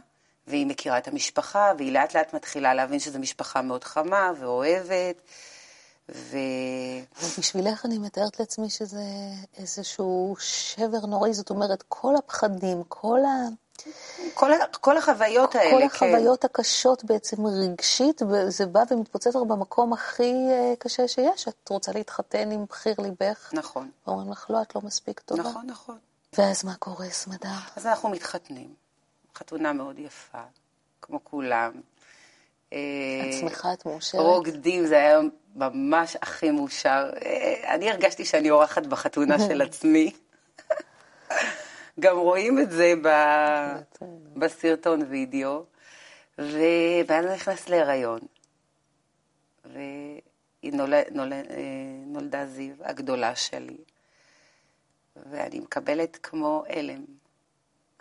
והיא 0.48 0.68
מכירה 0.68 0.98
את 0.98 1.08
המשפחה, 1.08 1.72
והיא 1.78 1.92
לאט 1.92 2.16
לאט 2.16 2.34
מתחילה 2.34 2.74
להבין 2.74 3.00
שזו 3.00 3.20
משפחה 3.20 3.62
מאוד 3.62 3.84
חמה 3.84 4.32
ואוהבת, 4.40 5.22
ו... 6.10 6.38
ובשבילך 7.24 7.86
אני 7.86 7.98
מתארת 7.98 8.40
לעצמי 8.40 8.70
שזה 8.70 9.04
איזשהו 9.58 10.36
שבר 10.40 11.06
נוראי, 11.06 11.34
זאת 11.34 11.50
אומרת, 11.50 11.84
כל 11.90 12.16
הפחדים, 12.16 12.84
כל, 12.88 13.20
ה... 13.26 13.48
כל, 14.34 14.54
ה- 14.54 14.68
כל 14.82 14.98
החוויות 14.98 15.56
האלה, 15.56 15.72
כל 15.72 15.80
כן. 15.80 16.06
החוויות 16.06 16.46
הקשות 16.46 17.04
בעצם 17.04 17.46
רגשית, 17.46 18.22
זה 18.48 18.66
בא 18.66 18.84
ומתפוצץ 18.92 19.28
לך 19.28 19.42
במקום 19.48 19.94
הכי 19.94 20.34
אה, 20.52 20.74
קשה 20.80 21.08
שיש. 21.08 21.48
את 21.48 21.70
רוצה 21.70 21.92
להתחתן 21.92 22.52
עם 22.52 22.66
בחיר 22.70 22.96
ליבך, 22.98 23.50
נכון, 23.54 23.92
ואומרים 24.08 24.32
לך, 24.32 24.46
לא, 24.50 24.62
את 24.62 24.76
לא 24.76 24.82
מספיק 24.82 25.20
טובה. 25.20 25.44
נכון, 25.44 25.68
נכון. 25.68 25.98
ואז 26.38 26.66
מה 26.66 26.76
קורה, 26.76 27.10
סמדר? 27.10 27.50
אז 27.76 27.86
אנחנו 27.86 28.10
מתחתנים. 28.10 28.85
חתונה 29.36 29.74
מאוד 29.74 30.00
יפה, 30.00 30.42
כמו 31.02 31.24
כולם. 31.24 31.72
אה, 32.74 32.80
את 33.30 33.34
שמחה, 33.40 33.74
את 33.74 33.86
מאושרת? 33.86 34.22
רוקדים, 34.22 34.86
זה 34.86 34.96
היה 34.98 35.20
ממש 35.56 36.16
הכי 36.22 36.52
מאושר. 36.52 37.10
אה, 37.26 37.76
אני 37.76 37.92
הרגשתי 37.92 38.26
שאני 38.26 38.50
אורחת 38.50 38.86
בחתונה 38.86 39.40
של 39.40 39.62
עצמי. 39.68 40.12
גם 42.00 42.18
רואים 42.18 42.60
את 42.60 42.72
זה 42.72 42.94
ב- 43.04 43.78
בסרטון 44.40 45.02
וידאו. 45.10 45.64
ו- 46.40 47.02
ואז 47.08 47.26
אני 47.26 47.36
נכנסת 47.36 47.70
להיריון. 47.70 48.20
ונולדה 50.64 52.46
זיו, 52.46 52.76
הגדולה 52.84 53.36
שלי. 53.36 53.78
ואני 55.16 55.60
מקבלת 55.60 56.18
כמו 56.24 56.64
הלם. 56.70 57.06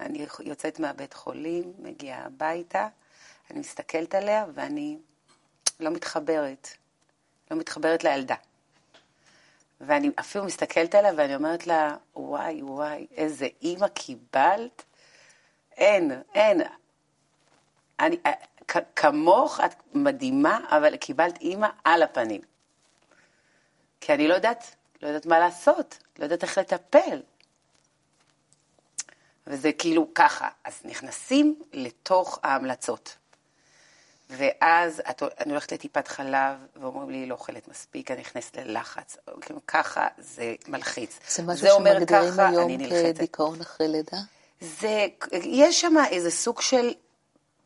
אני 0.04 0.26
יוצאת 0.44 0.80
מהבית 0.80 1.14
חולים, 1.14 1.72
מגיעה 1.78 2.26
הביתה, 2.26 2.88
אני 3.50 3.58
מסתכלת 3.60 4.14
עליה 4.14 4.44
ואני 4.54 4.98
לא 5.80 5.90
מתחברת. 5.90 6.68
לא 7.50 7.56
מתחברת 7.56 8.04
לילדה. 8.04 8.34
ואני 9.80 10.10
אפילו 10.20 10.44
מסתכלת 10.44 10.94
עליה 10.94 11.12
ואני 11.16 11.34
אומרת 11.34 11.66
לה, 11.66 11.96
וואי, 12.16 12.62
וואי, 12.62 13.06
איזה 13.16 13.48
אימא 13.62 13.88
קיבלת. 13.88 14.82
אין, 15.76 16.22
אין. 16.34 16.60
אני, 18.00 18.16
כ- 18.68 18.76
כמוך 18.96 19.60
את 19.64 19.74
מדהימה, 19.94 20.60
אבל 20.68 20.96
קיבלת 20.96 21.40
אימא 21.40 21.68
על 21.84 22.02
הפנים. 22.02 22.40
כי 24.00 24.14
אני 24.14 24.28
לא 24.28 24.34
יודעת, 24.34 24.64
לא 25.02 25.08
יודעת 25.08 25.26
מה 25.26 25.38
לעשות, 25.38 25.98
לא 26.18 26.24
יודעת 26.24 26.42
איך 26.42 26.58
לטפל. 26.58 27.22
וזה 29.46 29.72
כאילו 29.72 30.08
ככה, 30.14 30.48
אז 30.64 30.72
נכנסים 30.84 31.62
לתוך 31.72 32.38
ההמלצות. 32.42 33.16
ואז 34.30 35.02
את, 35.10 35.22
אני 35.40 35.50
הולכת 35.50 35.72
לטיפת 35.72 36.08
חלב, 36.08 36.56
ואומרים 36.76 37.10
לי, 37.10 37.16
היא 37.16 37.28
לא 37.28 37.34
אוכלת 37.34 37.68
מספיק, 37.68 38.10
אני 38.10 38.20
נכנסת 38.20 38.56
ללחץ. 38.56 39.16
כאילו, 39.40 39.60
ככה 39.66 40.08
זה 40.18 40.54
מלחיץ. 40.68 41.18
זה 41.28 41.42
משהו 41.42 41.68
אומר 41.68 41.94
שמגדירים 41.94 42.32
ככה, 42.32 42.48
היום. 42.48 42.78
כדיכאון 43.14 43.60
אחרי 43.60 43.88
לידה? 43.88 44.16
זה, 44.60 45.06
יש 45.32 45.80
שם 45.80 45.94
איזה 46.10 46.30
סוג 46.30 46.60
של 46.60 46.94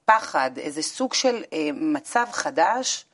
פחד, 0.05 0.51
איזה 0.59 0.83
סוג 0.83 1.15
של 1.15 1.45
אה, 1.53 1.69
מצב 1.75 2.27
חדש, 2.33 3.05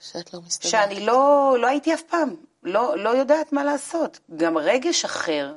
שאת 0.00 0.34
לא 0.34 0.40
מסתדרת. 0.46 0.70
שאני 0.70 1.06
לא, 1.06 1.56
לא 1.60 1.66
הייתי 1.66 1.94
אף 1.94 2.02
פעם, 2.02 2.34
לא, 2.62 2.98
לא 2.98 3.10
יודעת 3.10 3.52
מה 3.52 3.64
לעשות. 3.64 4.20
גם 4.36 4.58
רגש 4.58 5.04
אחר, 5.04 5.54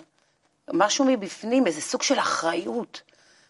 משהו 0.73 1.05
מבפנים, 1.05 1.67
איזה 1.67 1.81
סוג 1.81 2.01
של 2.01 2.19
אחריות. 2.19 3.01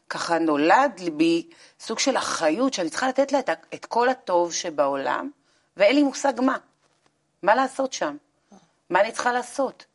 ככה 0.09 0.39
נולד 0.39 1.01
בי 1.13 1.49
סוג 1.79 1.99
של 1.99 2.17
אחריות 2.17 2.73
שאני 2.73 2.89
צריכה 2.89 3.07
לתת 3.07 3.31
לה 3.31 3.39
את, 3.39 3.49
את 3.73 3.85
כל 3.85 4.09
הטוב 4.09 4.53
שבעולם, 4.53 5.29
ואין 5.77 5.95
לי 5.95 6.03
מושג 6.03 6.33
מה. 6.41 6.57
מה 7.43 7.55
לעשות 7.55 7.93
שם? 7.93 8.17
מה 8.89 9.01
אני 9.01 9.11
צריכה 9.11 9.31
לעשות? 9.31 9.85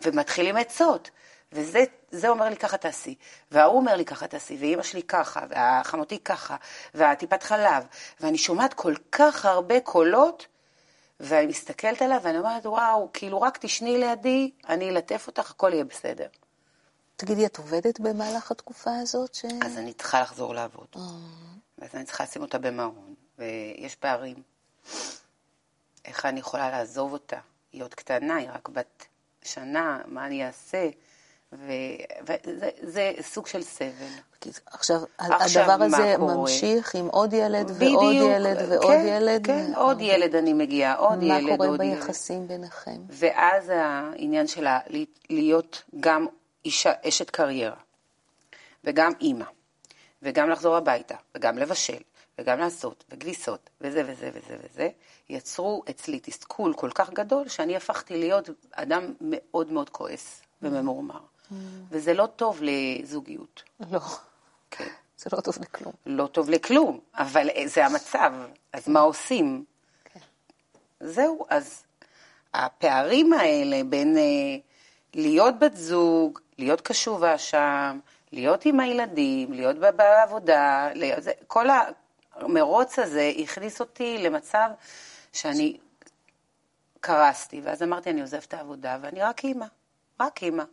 ומתחילים 0.00 0.56
עצות. 0.56 1.10
וזה 1.52 1.84
זה 2.10 2.28
אומר 2.28 2.48
לי 2.48 2.56
ככה 2.56 2.76
תעשי, 2.76 3.14
וההוא 3.50 3.76
אומר 3.76 3.96
לי 3.96 4.04
ככה 4.04 4.26
תעשי, 4.26 4.56
ואימא 4.60 4.82
שלי 4.82 5.02
ככה, 5.02 5.40
והחמותי 5.48 6.18
ככה, 6.18 6.56
והטיפת 6.94 7.42
חלב, 7.42 7.86
ואני 8.20 8.38
שומעת 8.38 8.74
כל 8.74 8.94
כך 9.12 9.44
הרבה 9.44 9.80
קולות, 9.80 10.46
ואני 11.20 11.46
מסתכלת 11.46 12.02
עליו 12.02 12.20
ואני 12.22 12.38
אומרת, 12.38 12.66
וואו, 12.66 13.10
כאילו 13.12 13.40
רק 13.40 13.58
תשני 13.58 13.98
לידי, 13.98 14.50
אני 14.68 14.90
אלטף 14.90 15.26
אותך, 15.26 15.50
הכל 15.50 15.70
יהיה 15.72 15.84
בסדר. 15.84 16.26
תגידי, 17.16 17.46
את 17.46 17.58
עובדת 17.58 18.00
במהלך 18.00 18.50
התקופה 18.50 18.90
הזאת? 18.96 19.34
ש... 19.34 19.44
אז 19.62 19.78
אני 19.78 19.92
צריכה 19.92 20.20
לחזור 20.20 20.54
לעבוד. 20.54 20.86
אה, 20.96 21.00
ואז 21.78 21.90
אני 21.94 22.04
צריכה 22.04 22.24
לשים 22.24 22.42
אותה 22.42 22.58
במעון, 22.58 23.14
ויש 23.38 23.94
פערים. 23.94 24.42
איך 26.04 26.26
אני 26.26 26.40
יכולה 26.40 26.70
לעזוב 26.70 27.12
אותה? 27.12 27.38
היא 27.72 27.82
עוד 27.82 27.94
קטנה, 27.94 28.36
היא 28.36 28.48
רק 28.54 28.68
בת 28.68 29.06
שנה, 29.42 30.00
מה 30.06 30.26
אני 30.26 30.46
אעשה? 30.46 30.88
וזה 31.52 32.68
זה 32.82 33.12
סוג 33.20 33.46
של 33.46 33.62
סבל. 33.62 33.90
עכשיו, 34.66 35.00
עכשיו, 35.18 35.62
הדבר 35.62 35.76
מה 35.76 35.84
הזה 35.84 36.14
קורה? 36.18 36.34
ממשיך 36.34 36.94
עם 36.94 37.06
עוד 37.06 37.32
ילד 37.32 37.70
ועוד 37.70 37.76
בדיוק, 37.76 38.30
ילד 38.30 38.56
ועוד 38.68 38.86
כן, 38.86 39.04
ילד? 39.08 39.46
כן, 39.46 39.72
עוד 39.76 40.00
ילד 40.00 40.34
אני 40.34 40.52
מגיעה, 40.52 40.94
עוד 40.94 41.18
מה 41.18 41.38
ילד, 41.38 41.56
קורה 41.56 41.68
עוד 41.68 41.82
ילד. 41.82 41.94
ביחסים 41.94 42.48
ביניכם? 42.48 42.96
ואז 43.08 43.72
העניין 43.74 44.46
שלה 44.46 44.78
להיות 45.30 45.82
גם 46.00 46.26
אישה, 46.64 46.92
אשת 47.08 47.30
קריירה, 47.30 47.76
וגם 48.84 49.12
אימא, 49.20 49.44
וגם 50.22 50.50
לחזור 50.50 50.76
הביתה, 50.76 51.16
וגם 51.34 51.58
לבשל, 51.58 52.02
וגם 52.38 52.58
לעשות, 52.58 53.04
וכביסות, 53.10 53.70
וזה 53.80 54.02
וזה 54.06 54.30
וזה 54.34 54.56
וזה, 54.64 54.88
יצרו 55.28 55.82
אצלי 55.90 56.20
תסכול 56.22 56.74
כל 56.74 56.90
כך 56.94 57.10
גדול, 57.10 57.48
שאני 57.48 57.76
הפכתי 57.76 58.18
להיות 58.18 58.48
אדם 58.72 59.14
מאוד 59.20 59.72
מאוד 59.72 59.90
כועס 59.90 60.42
וממורמר. 60.62 61.20
וזה 61.90 62.14
לא 62.14 62.26
טוב 62.26 62.60
לזוגיות. 62.62 63.62
לא. 63.90 64.00
כן. 64.70 64.88
זה 65.18 65.30
לא 65.32 65.40
טוב 65.40 65.54
לכלום. 65.60 65.92
לא 66.06 66.26
טוב 66.26 66.50
לכלום, 66.50 67.00
אבל 67.14 67.48
זה 67.66 67.86
המצב, 67.86 68.32
אז 68.72 68.88
מה 68.88 69.00
עושים? 69.00 69.64
כן. 70.04 70.20
זהו, 71.00 71.46
אז 71.48 71.82
הפערים 72.54 73.32
האלה 73.32 73.84
בין 73.84 74.18
אה, 74.18 74.56
להיות 75.14 75.58
בת 75.58 75.76
זוג, 75.76 76.38
להיות 76.58 76.80
קשובה 76.80 77.38
שם, 77.38 77.98
להיות 78.32 78.64
עם 78.64 78.80
הילדים, 78.80 79.52
להיות 79.52 79.76
בעבודה, 79.76 80.88
להיות, 80.94 81.22
זה, 81.22 81.32
כל 81.46 81.66
המרוץ 82.34 82.98
הזה 82.98 83.32
הכניס 83.42 83.80
אותי 83.80 84.18
למצב 84.18 84.70
שאני 85.32 85.78
קרסתי, 87.00 87.60
ואז 87.64 87.82
אמרתי, 87.82 88.10
אני 88.10 88.20
עוזבת 88.20 88.44
את 88.44 88.54
העבודה 88.54 88.98
ואני 89.02 89.22
רק 89.22 89.44
אימא, 89.44 89.66
רק 90.20 90.42
אימא. 90.42 90.64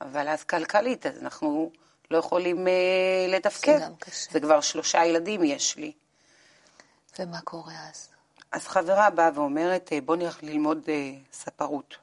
אבל 0.00 0.28
אז 0.28 0.44
כלכלית, 0.44 1.06
אז 1.06 1.22
אנחנו 1.22 1.70
לא 2.10 2.18
יכולים 2.18 2.68
אה, 2.68 3.26
לתפקד. 3.28 3.78
זה 3.78 3.84
גם 3.84 3.96
קשה. 3.98 4.32
זה 4.32 4.40
כבר 4.40 4.60
שלושה 4.60 5.04
ילדים 5.04 5.44
יש 5.44 5.76
לי. 5.76 5.92
ומה 7.18 7.40
קורה 7.40 7.74
אז? 7.90 8.08
אז 8.52 8.66
חברה 8.66 9.10
באה 9.10 9.30
ואומרת, 9.34 9.92
אה, 9.92 10.00
בוא 10.00 10.16
נלך 10.16 10.42
ללמוד 10.42 10.78
אה, 10.88 11.12
ספרות. 11.32 11.96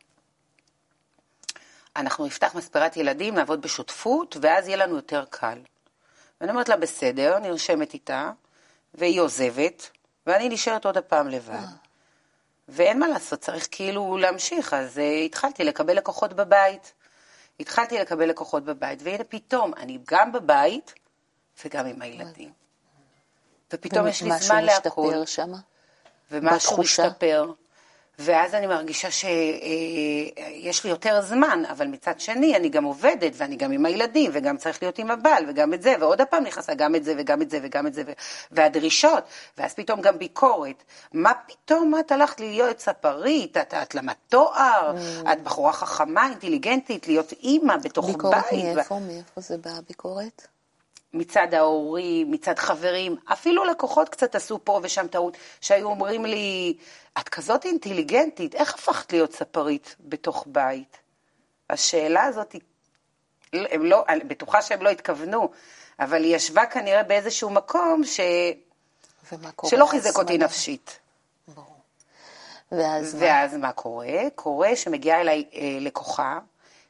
אנחנו 1.95 2.25
נפתח 2.25 2.56
מספרת 2.56 2.97
ילדים, 2.97 3.36
נעבוד 3.36 3.62
בשותפות, 3.62 4.38
ואז 4.41 4.67
יהיה 4.67 4.77
לנו 4.77 4.95
יותר 4.95 5.25
קל. 5.30 5.58
ואני 6.41 6.51
אומרת 6.51 6.69
לה, 6.69 6.77
בסדר, 6.77 7.39
נרשמת 7.39 7.93
איתה, 7.93 8.32
והיא 8.93 9.21
עוזבת, 9.21 9.89
ואני 10.27 10.49
נשארת 10.49 10.86
עוד 10.86 10.97
הפעם 10.97 11.27
לבד. 11.27 11.65
ואין 12.67 12.99
מה 12.99 13.08
לעשות, 13.08 13.39
צריך 13.39 13.67
כאילו 13.71 14.17
להמשיך, 14.17 14.73
אז 14.73 14.97
uh, 14.97 15.01
התחלתי 15.01 15.63
לקבל 15.63 15.97
לקוחות 15.97 16.34
בבית. 16.34 16.93
התחלתי 17.60 17.97
לקבל 17.99 18.30
לקוחות 18.30 18.63
בבית, 18.63 18.99
והנה 19.04 19.23
פתאום, 19.23 19.73
אני 19.77 19.99
גם 20.08 20.32
בבית 20.32 20.93
וגם 21.65 21.86
עם 21.86 22.01
הילדים. 22.01 22.51
ופתאום 23.73 24.08
יש 24.08 24.23
לי 24.23 24.32
זמן 24.39 24.63
להכל. 24.63 25.01
ומשהו 25.01 25.17
משתפר 25.17 25.25
שמה? 25.25 25.58
ומשהו 26.32 26.77
משתפר. 26.77 27.51
ואז 28.23 28.53
אני 28.53 28.67
מרגישה 28.67 29.12
שיש 29.12 30.79
אה, 30.79 30.84
לי 30.84 30.89
יותר 30.89 31.21
זמן, 31.21 31.63
אבל 31.71 31.88
מצד 31.88 32.19
שני 32.19 32.55
אני 32.55 32.69
גם 32.69 32.84
עובדת, 32.84 33.31
ואני 33.36 33.55
גם 33.55 33.71
עם 33.71 33.86
הילדים, 33.86 34.31
וגם 34.34 34.57
צריך 34.57 34.84
להיות 34.84 34.99
עם 34.99 35.12
הבעל, 35.12 35.45
וגם 35.47 35.73
את 35.73 35.81
זה, 35.81 35.93
ועוד 35.99 36.21
פעם 36.29 36.43
נכנסה 36.43 36.73
גם 36.73 36.95
את 36.95 37.03
זה, 37.03 37.13
וגם 37.17 37.41
את 37.41 37.49
זה, 37.49 37.60
וגם 37.63 37.88
את 37.88 37.93
זה, 37.93 38.03
והדרישות, 38.51 39.23
ואז 39.57 39.73
פתאום 39.73 40.01
גם 40.01 40.17
ביקורת. 40.17 40.84
מה 41.13 41.31
פתאום 41.47 41.93
את 41.99 42.12
הלכת 42.12 42.39
להיות 42.39 42.79
ספרית, 42.79 43.57
את, 43.57 43.73
את 43.73 43.95
למדת 43.95 44.17
תואר, 44.29 44.95
mm. 44.95 45.31
את 45.31 45.43
בחורה 45.43 45.73
חכמה, 45.73 46.27
אינטליגנטית, 46.27 47.07
להיות 47.07 47.31
אימא 47.31 47.77
בתוך 47.77 48.05
ביקורת 48.05 48.43
בית. 48.51 48.51
ביקורת 48.51 48.75
מאיפה? 48.77 48.99
מאיפה 48.99 49.41
זה 49.41 49.57
בא 49.57 49.71
הביקורת? 49.77 50.47
מצד 51.13 51.54
ההורים, 51.54 52.32
מצד 52.32 52.60
חברים, 52.60 53.15
אפילו 53.26 53.63
לקוחות 53.65 54.10
קצת 54.10 54.36
עשו 54.36 54.60
פה 54.63 54.80
ושם 54.84 55.08
טעות, 55.08 55.38
שהיו 55.62 55.88
אומרים 55.88 56.26
לי, 56.26 56.78
את 57.19 57.30
כזאת 57.30 57.65
אינטליגנטית, 57.65 58.56
איך 58.56 58.74
הפכת 58.74 59.13
להיות 59.13 59.34
ספרית 59.34 59.95
בתוך 60.00 60.43
בית? 60.47 60.97
השאלה 61.69 62.24
הזאת, 62.24 62.56
הם 63.54 63.86
לא, 63.86 64.04
אני 64.10 64.24
בטוחה 64.24 64.62
שהם 64.62 64.82
לא 64.82 64.89
התכוונו, 64.89 65.50
אבל 66.00 66.24
היא 66.24 66.36
ישבה 66.36 66.65
כנראה 66.65 67.04
באיזשהו 67.04 67.50
מקום 67.50 68.04
ש... 68.04 68.19
שלא 69.65 69.86
חיזק 69.86 70.17
אותי 70.17 70.38
נפשית. 70.38 71.00
ברור. 71.47 71.82
ואז, 72.71 73.17
ואז 73.19 73.54
מה? 73.54 73.60
מה 73.60 73.71
קורה? 73.71 74.08
קורה 74.36 74.76
שמגיעה 74.76 75.21
אליי 75.21 75.45
אה, 75.54 75.78
לקוחה, 75.82 76.39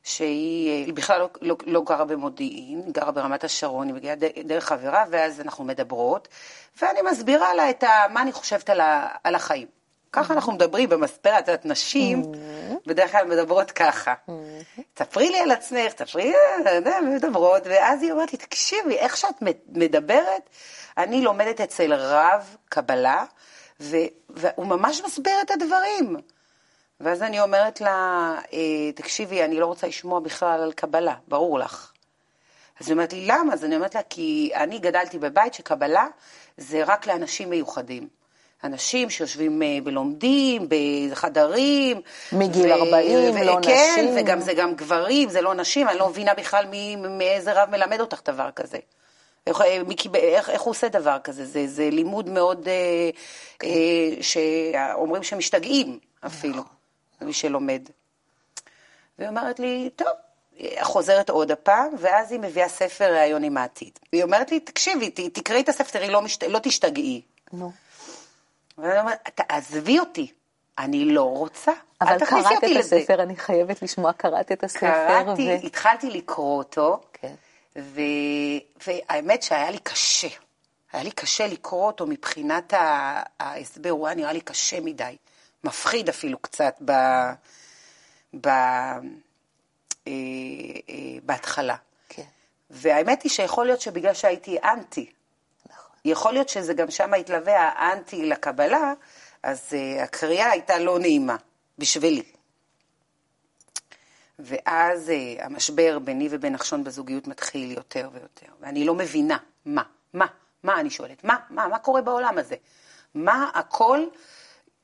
שהיא 0.04 0.88
אה, 0.88 0.94
בכלל 0.94 1.20
לא, 1.20 1.30
לא, 1.42 1.56
לא 1.66 1.82
גרה 1.82 2.06
במודיעין, 2.06 2.82
היא 2.86 2.94
גרה 2.94 3.12
ברמת 3.12 3.44
השרון, 3.44 3.88
היא 3.88 3.96
מגיעה 3.96 4.16
דרך 4.46 4.66
חברה, 4.66 5.04
ואז 5.10 5.42
אנחנו 5.42 5.64
מדברות, 5.64 6.28
ואני 6.82 7.00
מסבירה 7.12 7.54
לה 7.54 7.70
את 7.70 7.84
ה, 7.84 7.90
מה 8.10 8.22
אני 8.22 8.32
חושבת 8.32 8.70
על, 8.70 8.82
ה, 8.82 9.08
על 9.24 9.36
החיים. 9.36 9.68
ככה 10.12 10.34
אנחנו 10.34 10.52
מדברים 10.52 10.90
במספרת, 10.90 11.44
את 11.44 11.48
יודעת, 11.48 11.66
נשים 11.66 12.32
בדרך 12.86 13.12
כלל 13.12 13.28
מדברות 13.28 13.72
ככה. 13.72 14.14
תספרי 14.94 15.30
לי 15.30 15.40
על 15.40 15.52
עצמך, 15.52 15.94
תספרי 15.94 16.34
לי, 16.64 17.16
מדברות, 17.16 17.62
ואז 17.66 18.04
היא 18.04 18.12
אומרת 18.12 18.34
לי, 18.34 18.38
תקשיבי, 18.38 18.98
איך 18.98 19.18
שאת 19.18 19.36
מדברת, 19.68 20.50
אני 20.98 21.22
לומדת 21.22 21.62
אצל 21.62 21.94
רב 21.94 22.56
קבלה, 22.70 23.26
והוא 23.80 24.66
ממש 24.66 25.02
מסביר 25.06 25.42
את 25.42 25.52
הדברים. 25.52 26.18
ואז 27.04 27.24
אני 27.24 27.40
אומרת 27.40 27.82
לה, 27.82 28.36
אה, 28.54 28.92
תקשיבי, 28.96 29.44
אני 29.44 29.60
לא 29.60 29.66
רוצה 29.66 29.88
לשמוע 29.88 30.20
בכלל 30.20 30.62
על 30.62 30.72
קבלה, 30.74 31.16
ברור 31.28 31.60
לך. 31.60 31.92
אז 32.80 32.88
היא 32.88 32.94
אומרת 32.94 33.14
לי, 33.14 33.26
למה? 33.26 33.54
אז 33.54 33.66
אני 33.66 33.76
אומרת 33.76 33.96
לה, 33.96 34.02
כי 34.10 34.52
אני 34.56 34.80
גדלתי 34.80 35.20
בבית 35.20 35.54
שקבלה 35.54 36.08
זה 36.58 36.84
רק 36.84 37.08
לאנשים 37.08 37.50
מיוחדים. 37.50 38.08
אנשים 38.64 39.10
שיושבים 39.10 39.62
אה, 39.62 39.68
ולומדים 39.86 40.68
בחדרים. 41.12 42.02
מגיל 42.32 42.72
ו- 42.72 42.76
40, 42.76 43.36
ו- 43.36 43.44
לא 43.44 43.58
כן, 43.62 43.92
נשים. 43.92 44.16
כן, 44.16 44.22
וגם 44.22 44.40
זה 44.40 44.54
גם 44.54 44.76
גברים, 44.76 45.30
זה 45.30 45.42
לא 45.42 45.54
נשים, 45.54 45.90
אני 45.90 46.00
לא 46.00 46.10
מבינה 46.10 46.34
בכלל 46.34 46.66
מי, 46.66 46.96
מאיזה 46.96 47.54
רב 47.54 47.70
מלמד 47.70 48.00
אותך 48.00 48.22
דבר 48.26 48.50
כזה. 48.56 48.78
איך, 49.48 49.62
אה, 49.62 49.82
איך, 50.16 50.50
איך 50.50 50.62
הוא 50.62 50.72
עושה 50.72 50.90
דבר 50.90 51.18
כזה? 51.24 51.46
זה, 51.46 51.68
זה 51.68 51.90
לימוד 51.90 52.30
מאוד, 52.30 52.68
אה, 52.68 53.10
כן. 53.60 53.68
אה, 53.68 54.24
שאומרים 54.24 55.24
שמשתגעים 55.24 56.00
אפילו. 56.26 56.64
נכון. 57.22 57.28
מי 57.28 57.34
שלומד. 57.34 57.82
והיא 59.20 59.30
אומרת 59.30 59.60
לי, 59.60 59.90
טוב, 59.96 60.08
חוזרת 60.82 61.30
עוד 61.30 61.52
הפעם, 61.52 61.90
ואז 62.00 62.32
היא 62.32 62.40
מביאה 62.40 62.70
ספר 62.70 63.14
ראיון 63.14 63.44
עם 63.44 63.58
העתיד. 63.58 64.00
והיא 64.14 64.24
אומרת 64.24 64.52
לי, 64.52 64.60
תקשיבי, 64.60 65.10
תקראי 65.10 65.62
את 65.62 65.70
הספר, 65.70 65.92
תראי, 65.92 66.10
לא, 66.10 66.22
משת... 66.22 66.44
לא 66.44 66.60
תשתגעי. 66.64 67.22
נו. 67.54 67.72
ואני 68.78 69.00
אומרת, 69.00 69.30
תעזבי 69.36 70.00
אותי, 70.00 70.32
אני 70.78 71.06
לא 71.06 71.24
רוצה. 71.24 71.72
אבל 72.02 72.26
קראת 72.26 72.64
את 72.64 72.70
לזה. 72.70 72.96
הספר, 72.96 73.24
אני 73.24 73.36
חייבת 73.36 73.82
לשמוע, 73.82 74.14
קראת 74.14 74.52
את 74.52 74.64
הספר. 74.64 74.80
קראתי, 74.80 75.48
ו... 75.48 75.66
התחלתי 75.66 76.10
לקרוא 76.10 76.58
אותו, 76.58 77.02
כן. 77.14 77.34
ו... 77.76 78.02
והאמת 78.88 79.44
שהיה 79.44 79.72
לי 79.72 79.80
קשה. 79.80 80.28
היה 80.94 81.04
לי 81.04 81.12
קשה 81.12 81.48
לקרוא 81.48 81.88
אותו 81.88 82.08
מבחינת 82.08 82.74
ההסבר, 83.40 83.90
הוא 83.90 84.08
היה 84.08 84.16
נראה 84.16 84.34
לי 84.34 84.42
קשה 84.42 84.80
מדי. 84.80 85.16
מפחיד 85.64 86.10
אפילו 86.10 86.40
קצת 86.40 86.76
ב, 86.86 86.92
ב, 88.42 88.48
אה, 88.48 90.12
אה, 90.90 91.18
בהתחלה. 91.24 91.76
כן. 92.10 92.24
והאמת 92.70 93.22
היא 93.24 93.32
שיכול 93.32 93.66
להיות 93.66 93.82
שבגלל 93.82 94.14
שהייתי 94.14 94.58
אנטי, 94.64 95.12
נכון. 95.70 95.96
יכול 96.06 96.34
להיות 96.34 96.50
שזה 96.50 96.74
גם 96.74 96.92
שם 96.92 97.14
התלווה 97.14 97.62
האנטי 97.62 98.26
לקבלה, 98.26 98.94
אז 99.44 99.74
אה, 99.74 100.04
הקריאה 100.04 100.52
הייתה 100.52 100.80
לא 100.80 101.00
נעימה 101.00 101.36
בשבילי. 101.78 102.24
ואז 104.40 105.10
אה, 105.10 105.46
המשבר 105.46 106.00
ביני 106.00 106.28
ובין 106.32 106.54
נחשון 106.54 106.84
בזוגיות 106.84 107.28
מתחיל 107.28 107.72
יותר 107.72 108.10
ויותר, 108.14 108.46
ואני 108.60 108.86
לא 108.86 108.96
מבינה 108.96 109.38
מה, 109.66 109.84
מה, 110.14 110.26
מה 110.64 110.80
אני 110.80 110.90
שואלת, 110.90 111.24
מה, 111.24 111.36
מה, 111.50 111.68
מה 111.68 111.80
קורה 111.80 112.02
בעולם 112.02 112.38
הזה? 112.38 112.56
מה 113.16 113.50
הכל 113.54 114.06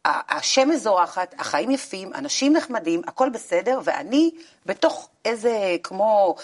השמש 0.07 0.75
זורחת, 0.75 1.35
החיים 1.37 1.71
יפים, 1.71 2.13
אנשים 2.13 2.53
נחמדים, 2.53 3.01
הכל 3.07 3.29
בסדר, 3.29 3.79
ואני 3.83 4.31
בתוך 4.65 5.09
איזה, 5.25 5.75
כמו 5.83 6.35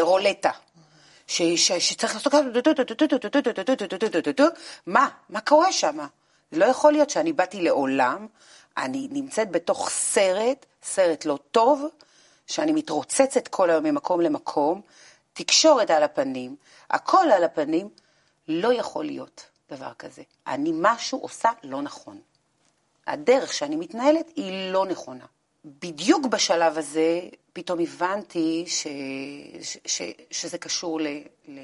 רולטה. 0.00 0.50
שצריך 1.26 2.14
לעשות 2.14 2.34
מה? 4.86 5.08
מה 5.28 5.40
קורה 5.40 5.72
שם? 5.72 5.98
לא 6.52 6.64
יכול 6.64 6.92
להיות 6.92 7.10
שאני 7.10 7.32
באתי 7.32 7.62
לעולם, 7.62 8.26
אני 8.76 9.08
נמצאת 9.10 9.50
בתוך 9.50 9.88
סרט, 9.90 10.66
סרט 10.82 11.24
לא 11.24 11.38
טוב, 11.50 11.86
שאני 12.46 12.72
מתרוצצת 12.72 13.48
כל 13.48 13.70
היום 13.70 13.84
ממקום 13.84 14.20
למקום, 14.20 14.80
תקשורת 15.32 15.90
על 15.90 16.02
הפנים, 16.02 16.56
הכל 16.90 17.30
על 17.32 17.44
הפנים, 17.44 17.88
לא 18.48 18.72
יכול 18.72 19.04
להיות 19.04 19.46
דבר 19.70 19.92
כזה. 19.98 20.22
אני 20.46 20.72
משהו 20.74 21.18
עושה 21.18 21.50
לא 21.62 21.82
נכון. 21.82 22.18
הדרך 23.08 23.52
שאני 23.52 23.76
מתנהלת 23.76 24.32
היא 24.36 24.72
לא 24.72 24.86
נכונה. 24.86 25.24
בדיוק 25.64 26.26
בשלב 26.26 26.78
הזה 26.78 27.20
פתאום 27.52 27.80
הבנתי 27.80 28.64
ש, 28.66 28.86
ש, 29.62 29.78
ש, 29.86 30.02
שזה 30.30 30.58
קשור 30.58 31.00
ל, 31.00 31.06
ל, 31.48 31.60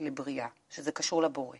לבריאה, 0.00 0.46
שזה 0.70 0.92
קשור 0.92 1.22
לבורא. 1.22 1.56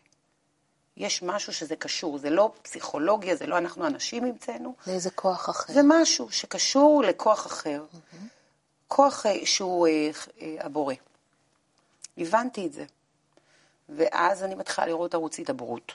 יש 0.97 1.23
משהו 1.23 1.53
שזה 1.53 1.77
קשור, 1.77 2.19
זה 2.19 2.31
לא 2.31 2.53
פסיכולוגיה, 2.63 3.37
זה 3.37 3.47
לא 3.47 3.59
אנחנו 3.59 3.87
אנשים 3.87 4.25
המצאנו. 4.25 4.75
לאיזה 4.87 5.11
כוח 5.11 5.51
אחר. 5.51 5.73
זה 5.73 5.81
משהו 5.85 6.31
שקשור 6.31 7.03
לכוח 7.07 7.47
אחר. 7.47 7.85
Mm-hmm. 7.93 8.17
כוח 8.89 9.27
אה, 9.27 9.47
שהוא 9.47 9.87
אה, 9.87 10.11
אה, 10.41 10.57
הבורא. 10.61 10.95
הבנתי 12.19 12.67
את 12.67 12.73
זה. 12.73 12.85
ואז 13.89 14.43
אני 14.43 14.55
מתחילה 14.55 14.87
לראות 14.87 15.15
ערוץ 15.15 15.39
הידברות. 15.39 15.93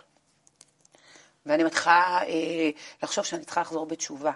ואני 1.47 1.63
מתחילה 1.63 2.19
אה, 2.27 2.69
לחשוב 3.03 3.25
שאני 3.25 3.45
צריכה 3.45 3.61
לחזור 3.61 3.85
בתשובה. 3.85 4.31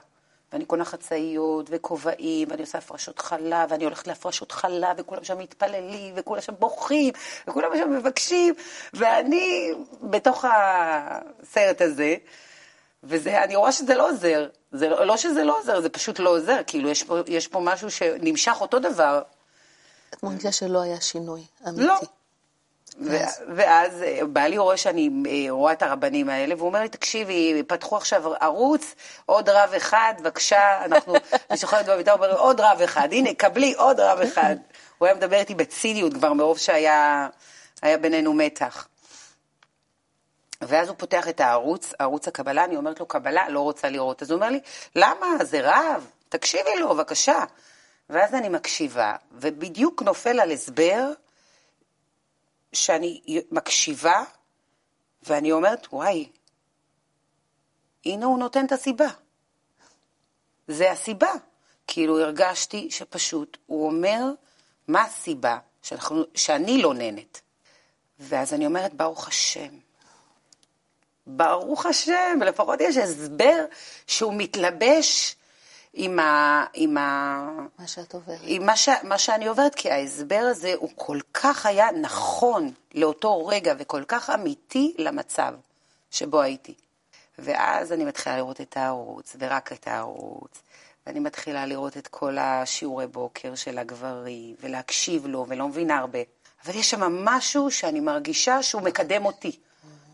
ואני 0.54 0.66
קונה 0.66 0.86
חצאיות 0.86 1.68
וכובעים, 1.70 2.48
ואני 2.52 2.62
עושה 2.62 2.78
הפרשות 2.78 3.20
חלב, 3.20 3.72
ואני 3.72 3.84
הולכת 3.84 4.08
להפרשות 4.08 4.52
חלב, 4.52 4.96
וכולם 4.98 5.24
שם 5.24 5.38
מתפללים, 5.38 6.14
וכולם 6.18 6.42
שם 6.42 6.54
בוכים, 6.60 7.14
וכולם 7.48 7.72
שם 7.78 7.94
מבקשים, 7.94 8.54
ואני 8.94 9.72
בתוך 10.02 10.46
הסרט 10.48 11.82
הזה, 11.82 12.16
ואני 13.04 13.56
רואה 13.56 13.72
שזה 13.72 13.96
לא 13.96 14.10
עוזר. 14.10 14.48
זה 14.72 14.90
לא, 14.90 15.06
לא 15.06 15.18
שזה 15.18 15.44
לא 15.44 15.60
עוזר, 15.60 15.82
זה 15.82 15.90
פשוט 15.90 16.20
לא 16.20 16.30
עוזר, 16.30 16.62
כאילו 16.68 16.90
יש 16.90 17.04
פה, 17.04 17.18
יש 17.28 17.48
פה 17.48 17.60
משהו 17.60 17.92
שנמשך 17.92 18.58
אותו 18.62 18.80
דבר. 18.80 19.22
את 20.14 20.24
מרגישה 20.24 20.52
שלא 20.52 20.82
היה 20.82 21.02
שינוי 21.02 21.44
אמיתי. 21.68 21.84
לא. 21.84 21.96
ואז, 23.00 23.44
ואז 23.56 24.04
אה, 24.04 24.20
בעלי 24.26 24.58
רואה 24.58 24.78
שאני 24.78 25.10
אה, 25.30 25.46
רואה 25.50 25.74
את 25.74 25.82
הרבנים 25.82 26.30
האלה, 26.30 26.56
והוא 26.56 26.68
אומר 26.68 26.82
לי, 26.82 26.90
תקשיבי, 26.90 27.64
פתחו 27.68 27.98
עכשיו 27.98 28.34
ערוץ, 28.42 28.96
עוד 29.26 29.50
רב 29.50 29.74
אחד, 29.78 30.14
בבקשה, 30.20 30.86
אנחנו, 30.86 31.14
אני 31.50 31.58
שוכרת 31.58 31.86
בביתה, 31.86 32.12
הוא 32.12 32.26
אומר, 32.26 32.40
עוד 32.40 32.60
רב 32.60 32.82
אחד, 32.82 33.08
הנה, 33.12 33.34
קבלי 33.34 33.74
עוד 33.74 34.00
רב 34.00 34.20
אחד. 34.20 34.56
הוא 34.98 35.06
היה 35.06 35.16
מדבר 35.16 35.38
איתי 35.38 35.56
בציניות 35.56 36.14
כבר, 36.14 36.34
מרוב 36.34 36.58
שהיה 36.58 37.28
בינינו 37.84 38.34
מתח. 38.34 38.88
ואז 40.62 40.88
הוא 40.88 40.96
פותח 41.00 41.30
את 41.30 41.40
הערוץ, 41.40 41.94
ערוץ 42.00 42.28
הקבלה, 42.28 42.64
אני 42.64 42.76
אומרת 42.76 43.00
לו, 43.00 43.06
קבלה, 43.06 43.50
לא 43.50 43.60
רוצה 43.60 43.90
לראות. 43.90 44.22
אז 44.22 44.32
הוא 44.32 44.36
אומר 44.36 44.50
לי, 44.50 44.60
למה? 44.96 45.28
זה 45.44 45.60
רב, 45.64 46.08
תקשיבי 46.30 46.80
לו, 46.80 46.90
בבקשה. 46.90 47.44
ואז 48.10 48.34
אני 48.34 48.50
מקשיבה, 48.50 49.16
ובדיוק 49.32 50.02
נופל 50.02 50.40
על 50.40 50.52
הסבר 50.52 51.12
שאני 52.74 53.22
מקשיבה, 53.52 54.24
ואני 55.24 55.52
אומרת, 55.52 55.88
וואי, 55.94 56.30
הנה 58.06 58.26
הוא 58.26 58.40
נותן 58.40 58.66
את 58.66 58.72
הסיבה. 58.72 59.08
זה 60.68 60.92
הסיבה. 60.92 61.32
כאילו 61.88 62.20
הרגשתי 62.20 62.92
שפשוט 62.92 63.58
הוא 63.66 63.86
אומר 63.88 64.24
מה 64.88 65.02
הסיבה 65.02 65.58
שאנחנו, 65.82 66.24
שאני 66.36 66.82
לא 66.82 66.94
נהנית. 66.94 67.42
ואז 68.20 68.54
אני 68.54 68.66
אומרת, 68.66 68.94
ברוך 68.94 69.28
השם. 69.28 69.78
ברוך 71.28 71.86
השם, 71.86 72.40
לפחות 72.46 72.82
יש 72.82 72.98
הסבר 72.98 73.66
שהוא 74.08 74.34
מתלבש 74.38 75.36
עם 75.94 76.20
ה... 76.20 76.66
עם 76.74 76.98
ה... 76.98 77.42
מה 77.80 77.88
שאת 77.88 78.14
עוברת. 78.14 78.40
עם 78.44 78.66
מה, 78.66 78.76
ש... 78.76 78.90
מה 79.04 79.18
שאני 79.18 79.48
עוברת, 79.48 79.76
כי 79.76 79.92
ההסבר 79.92 80.48
הזה 80.52 80.74
הוא 80.78 80.90
כל 80.96 81.20
כך 81.34 81.66
היה 81.66 81.92
נכון 81.92 82.72
לאותו 82.94 83.48
רגע 83.48 83.74
וכל 83.78 84.04
כך 84.08 84.30
אמיתי 84.30 84.96
למצב 84.98 85.54
שבו 86.12 86.42
הייתי. 86.42 86.74
ואז 87.40 87.92
אני 87.92 88.06
מתחילה 88.06 88.38
לראות 88.38 88.62
את 88.62 88.78
הערוץ, 88.78 89.36
ורק 89.40 89.72
את 89.72 89.88
הערוץ, 89.88 90.62
ואני 91.08 91.20
מתחילה 91.20 91.66
לראות 91.66 91.98
את 91.98 92.08
כל 92.08 92.38
השיעורי 92.38 93.08
בוקר 93.08 93.56
של 93.56 93.78
הגברים, 93.78 94.56
ולהקשיב 94.62 95.28
לו, 95.28 95.46
ולא 95.48 95.68
מבינה 95.68 95.98
הרבה. 95.98 96.20
אבל 96.66 96.76
יש 96.76 96.90
שם 96.90 97.26
משהו 97.26 97.72
שאני 97.72 98.00
מרגישה 98.00 98.64
שהוא 98.64 98.82
מקדם 98.82 99.26
אותי. 99.26 99.60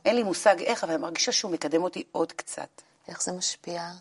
אין 0.06 0.16
לי 0.16 0.24
מושג 0.24 0.62
איך, 0.62 0.84
אבל 0.84 0.94
אני 0.94 1.02
מרגישה 1.02 1.32
שהוא 1.32 1.52
מקדם 1.52 1.84
אותי 1.84 2.04
עוד 2.12 2.32
קצת. 2.32 2.82
איך 3.08 3.24
זה 3.24 3.32
משפיע 3.32 3.92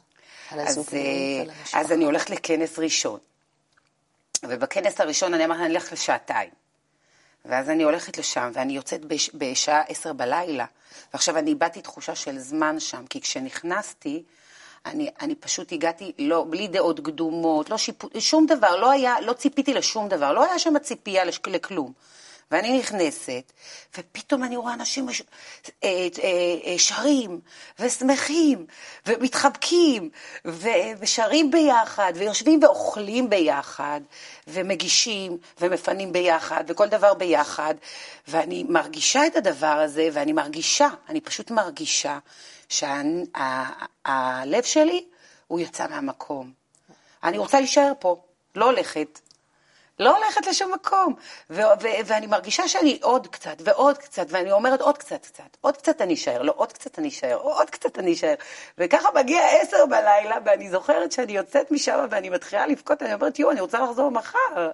על 0.51 0.61
המשפחה? 0.61 1.79
אז 1.79 1.93
אני 1.93 2.05
הולכת 2.05 2.31
לכנס 2.31 2.79
ראשון. 2.79 3.19
ובכנס 4.43 5.01
הראשון 5.01 5.35
אני 5.35 5.45
אמרתי, 5.45 5.63
אני 5.63 5.75
אלך 5.75 5.93
לשעתיים. 5.93 6.51
ואז 7.45 7.71
אני 7.71 7.83
הולכת 7.83 8.19
לשם, 8.19 8.51
ואני 8.55 8.73
יוצאת 8.73 9.05
בש, 9.05 9.31
בשעה 9.35 9.81
עשר 9.81 10.13
בלילה. 10.13 10.65
ועכשיו 11.13 11.39
אני 11.39 11.51
איבדתי 11.51 11.81
תחושה 11.81 12.15
של 12.15 12.39
זמן 12.39 12.81
שם, 12.81 13.07
כי 13.11 13.21
כשנכנסתי, 13.21 14.23
אני, 14.87 15.11
אני 15.21 15.35
פשוט 15.35 15.73
הגעתי, 15.73 16.13
לא, 16.19 16.47
בלי 16.51 16.69
דעות 16.69 17.01
קדומות, 17.01 17.71
לא 17.71 17.79
שיפוט, 17.79 18.21
שום 18.21 18.47
דבר, 18.47 18.77
לא 18.77 18.91
היה, 18.91 19.21
לא 19.21 19.33
ציפיתי 19.33 19.75
לשום 19.75 20.09
דבר, 20.09 20.33
לא 20.33 20.45
היה 20.45 20.59
שם 20.59 20.79
ציפייה 20.79 21.25
לכלום. 21.25 21.93
ואני 22.51 22.79
נכנסת, 22.79 23.53
ופתאום 23.99 24.45
אני 24.45 24.57
רואה 24.57 24.75
אנשים. 24.75 25.09
אה, 25.09 25.13
אה, 25.85 26.09
אה, 26.65 26.79
שרים, 26.79 27.41
ושמחים, 27.79 28.67
ומתחבקים. 29.07 30.11
ושרים 31.01 31.51
ביחד, 31.51 32.13
ויושבים 32.17 32.61
ואוכלים 32.63 33.31
ביחד, 33.31 34.01
ומגישים, 34.47 35.39
ומפנים 35.61 36.13
ביחד, 36.13 36.65
וכל 36.67 36.89
דבר 36.89 37.15
ביחד, 37.15 37.75
ואני 38.29 38.65
מרגישה 38.69 39.27
את 39.27 39.37
הדבר 39.37 39.67
הזה, 39.67 40.09
ואני 40.13 40.33
מרגישה, 40.33 40.89
אני 41.09 41.21
פשוט 41.21 41.51
מרגישה, 41.51 42.19
שהלב 42.69 44.63
שה... 44.63 44.63
שלי, 44.63 45.05
הוא 45.47 45.61
יצא 45.61 45.87
מהמקום. 45.89 46.53
אני 47.25 47.39
רוצה 47.39 47.61
להישאר 47.61 47.93
פה, 47.99 48.23
לא 48.55 48.65
הולכת. 48.65 49.21
לא 49.99 50.17
הולכת 50.17 50.47
לשום 50.47 50.73
מקום. 50.75 51.15
ו- 51.51 51.61
ו- 51.83 51.87
ואני 52.07 52.27
מרגישה 52.27 52.69
שאני 52.69 52.99
עוד 53.03 53.27
קצת, 53.27 53.57
ועוד 53.65 53.99
קצת, 53.99 54.27
ואני 54.29 54.53
אומרת 54.53 54.81
עוד 54.81 54.99
קצת 54.99 55.27
קצת, 55.27 55.57
עוד 55.61 55.77
קצת 55.77 56.01
אני 56.01 56.15
אשאר, 56.15 56.43
לא, 56.43 56.53
עוד 56.57 56.73
קצת 56.73 56.99
אני 56.99 57.09
אשאר, 57.09 57.35
עוד 57.37 57.71
קצת 57.71 57.99
אני 57.99 58.13
אשאר. 58.13 58.35
וככה 58.79 59.09
מגיע 59.15 59.41
עשר 59.61 59.87
בלילה, 59.87 60.37
ואני 60.45 60.71
זוכרת 60.71 61.13
שאני 61.13 61.33
יוצאת 61.33 61.71
משם 61.71 62.07
ואני 62.11 62.31
מתחילה 62.31 62.67
לבכות, 62.67 63.03
אני 63.03 63.15
אומרת, 63.15 63.39
יואו, 63.39 63.53
אני 63.53 63.61
רוצה 63.61 63.79
לחזור 63.79 64.11
מחר. 64.11 64.71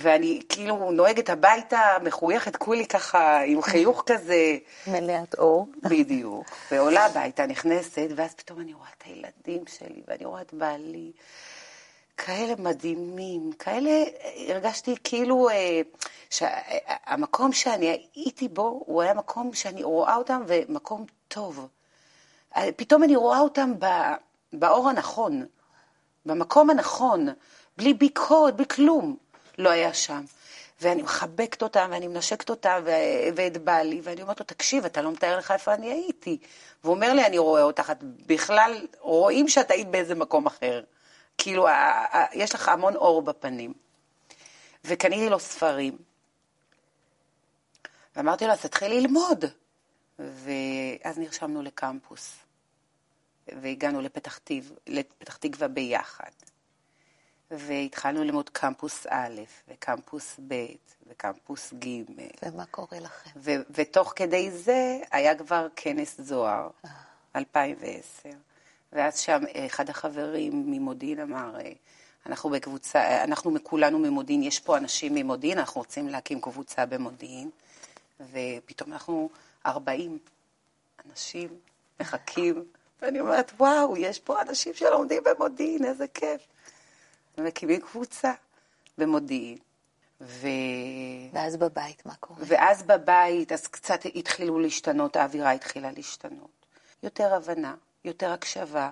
ואני 0.00 0.40
כאילו 0.48 0.90
נוהגת 0.92 1.30
הביתה, 1.30 1.80
מחויכת, 2.02 2.56
כולי 2.56 2.86
ככה, 2.86 3.40
עם 3.40 3.62
חיוך 3.62 4.02
כזה. 4.12 4.56
מלאת 4.86 5.34
אור. 5.38 5.68
בדיוק. 5.90 6.46
ועולה 6.70 7.06
הביתה, 7.06 7.46
נכנסת, 7.46 8.08
ואז 8.16 8.34
פתאום 8.34 8.60
אני 8.60 8.72
רואה 8.72 8.88
את 8.98 9.02
הילדים 9.06 9.64
שלי, 9.66 10.02
ואני 10.08 10.24
רואה 10.24 10.40
את 10.42 10.54
בעלי. 10.54 11.12
כאלה 12.16 12.54
מדהימים, 12.58 13.52
כאלה, 13.52 13.90
הרגשתי 14.48 14.94
כאילו 15.04 15.48
אה, 15.48 15.80
שהמקום 16.30 17.52
שאני 17.52 18.08
הייתי 18.14 18.48
בו, 18.48 18.82
הוא 18.86 19.02
היה 19.02 19.14
מקום 19.14 19.54
שאני 19.54 19.82
רואה 19.82 20.16
אותם 20.16 20.42
ומקום 20.46 21.06
טוב. 21.28 21.68
אה, 22.56 22.68
פתאום 22.76 23.04
אני 23.04 23.16
רואה 23.16 23.40
אותם 23.40 23.72
באור 24.52 24.88
הנכון, 24.88 25.46
במקום 26.26 26.70
הנכון, 26.70 27.28
בלי 27.76 27.94
ביקורת, 27.94 28.56
בלי 28.56 28.66
כלום, 28.66 29.16
לא 29.58 29.70
היה 29.70 29.94
שם. 29.94 30.24
ואני 30.80 31.02
מחבקת 31.02 31.62
אותם, 31.62 31.88
ואני 31.92 32.08
מנשקת 32.08 32.50
אותם, 32.50 32.80
ואת 33.34 33.56
בעלי, 33.56 34.00
ואני 34.02 34.22
אומרת 34.22 34.40
לו, 34.40 34.46
תקשיב, 34.46 34.84
אתה 34.84 35.02
לא 35.02 35.12
מתאר 35.12 35.38
לך 35.38 35.50
איפה 35.50 35.74
אני 35.74 35.92
הייתי. 35.92 36.38
והוא 36.84 36.94
אומר 36.94 37.12
לי, 37.12 37.26
אני 37.26 37.38
רואה 37.38 37.62
אותך, 37.62 37.90
את 37.90 37.98
בכלל, 38.02 38.86
רואים 39.00 39.48
שאת 39.48 39.70
היית 39.70 39.88
באיזה 39.88 40.14
מקום 40.14 40.46
אחר. 40.46 40.82
כאילו, 41.42 41.66
יש 42.32 42.54
לך 42.54 42.68
המון 42.68 42.96
אור 42.96 43.22
בפנים. 43.22 43.74
וקניתי 44.84 45.28
לו 45.28 45.40
ספרים. 45.40 45.98
ואמרתי 48.16 48.46
לו, 48.46 48.52
אז 48.52 48.60
תתחיל 48.60 48.92
ללמוד. 48.92 49.44
ואז 50.18 51.18
נרשמנו 51.18 51.62
לקמפוס. 51.62 52.36
והגענו 53.48 54.00
לפתח, 54.00 54.38
תיב, 54.38 54.72
לפתח 54.86 55.36
תקווה 55.36 55.68
ביחד. 55.68 56.30
והתחלנו 57.50 58.24
ללמוד 58.24 58.48
קמפוס 58.48 59.06
א', 59.10 59.40
וקמפוס 59.68 60.40
ב', 60.48 60.66
וקמפוס 61.06 61.72
ג'. 61.74 62.02
ומה 62.42 62.66
קורה 62.66 63.00
לכם? 63.00 63.30
ותוך 63.70 64.12
כדי 64.16 64.50
זה 64.50 64.98
היה 65.10 65.38
כבר 65.38 65.68
כנס 65.76 66.20
זוהר, 66.20 66.70
2010. 67.36 68.30
אה. 68.92 68.98
ואז 68.98 69.18
שם 69.18 69.42
אחד 69.66 69.90
החברים 69.90 70.70
ממודיעין 70.70 71.20
אמר, 71.20 71.56
אנחנו 72.26 72.50
בקבוצה, 72.50 73.24
אנחנו 73.24 73.56
כולנו 73.62 73.98
ממודיעין, 73.98 74.42
יש 74.42 74.60
פה 74.60 74.76
אנשים 74.76 75.14
ממודיעין, 75.14 75.58
אנחנו 75.58 75.80
רוצים 75.80 76.08
להקים 76.08 76.40
קבוצה 76.40 76.86
במודיעין, 76.86 77.50
ופתאום 78.20 78.92
אנחנו 78.92 79.30
40 79.66 80.18
אנשים 81.10 81.48
מחכים, 82.00 82.64
ואני 83.02 83.20
אומרת, 83.20 83.52
וואו, 83.56 83.96
יש 83.96 84.18
פה 84.18 84.42
אנשים 84.42 84.74
שלומדים 84.74 85.22
במודיעין, 85.24 85.84
איזה 85.84 86.06
כיף. 86.08 86.40
ומקימים 87.38 87.80
קבוצה 87.80 88.32
במודיעין. 88.98 89.58
ו... 90.20 90.46
ואז 91.32 91.56
בבית, 91.56 92.06
מה 92.06 92.14
קורה? 92.14 92.40
ואז 92.46 92.82
בבית, 92.82 93.52
אז 93.52 93.66
קצת 93.66 94.00
התחילו 94.14 94.58
להשתנות, 94.58 95.16
האווירה 95.16 95.50
התחילה 95.50 95.90
להשתנות. 95.92 96.50
יותר 97.02 97.34
הבנה, 97.34 97.74
יותר 98.04 98.32
הקשבה, 98.32 98.90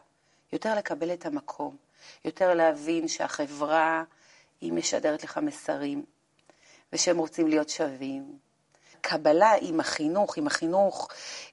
יותר 0.52 0.74
לקבל 0.74 1.12
את 1.12 1.26
המקום, 1.26 1.76
יותר 2.24 2.54
להבין 2.54 3.08
שהחברה 3.08 4.04
היא 4.60 4.72
משדרת 4.72 5.24
לך 5.24 5.38
מסרים, 5.38 6.04
ושהם 6.92 7.18
רוצים 7.18 7.48
להיות 7.48 7.68
שווים, 7.68 8.38
הקבלה 9.00 9.52
עם 9.60 9.80
החינוך, 9.80 10.36
עם 10.36 10.46
החינוך 10.46 11.08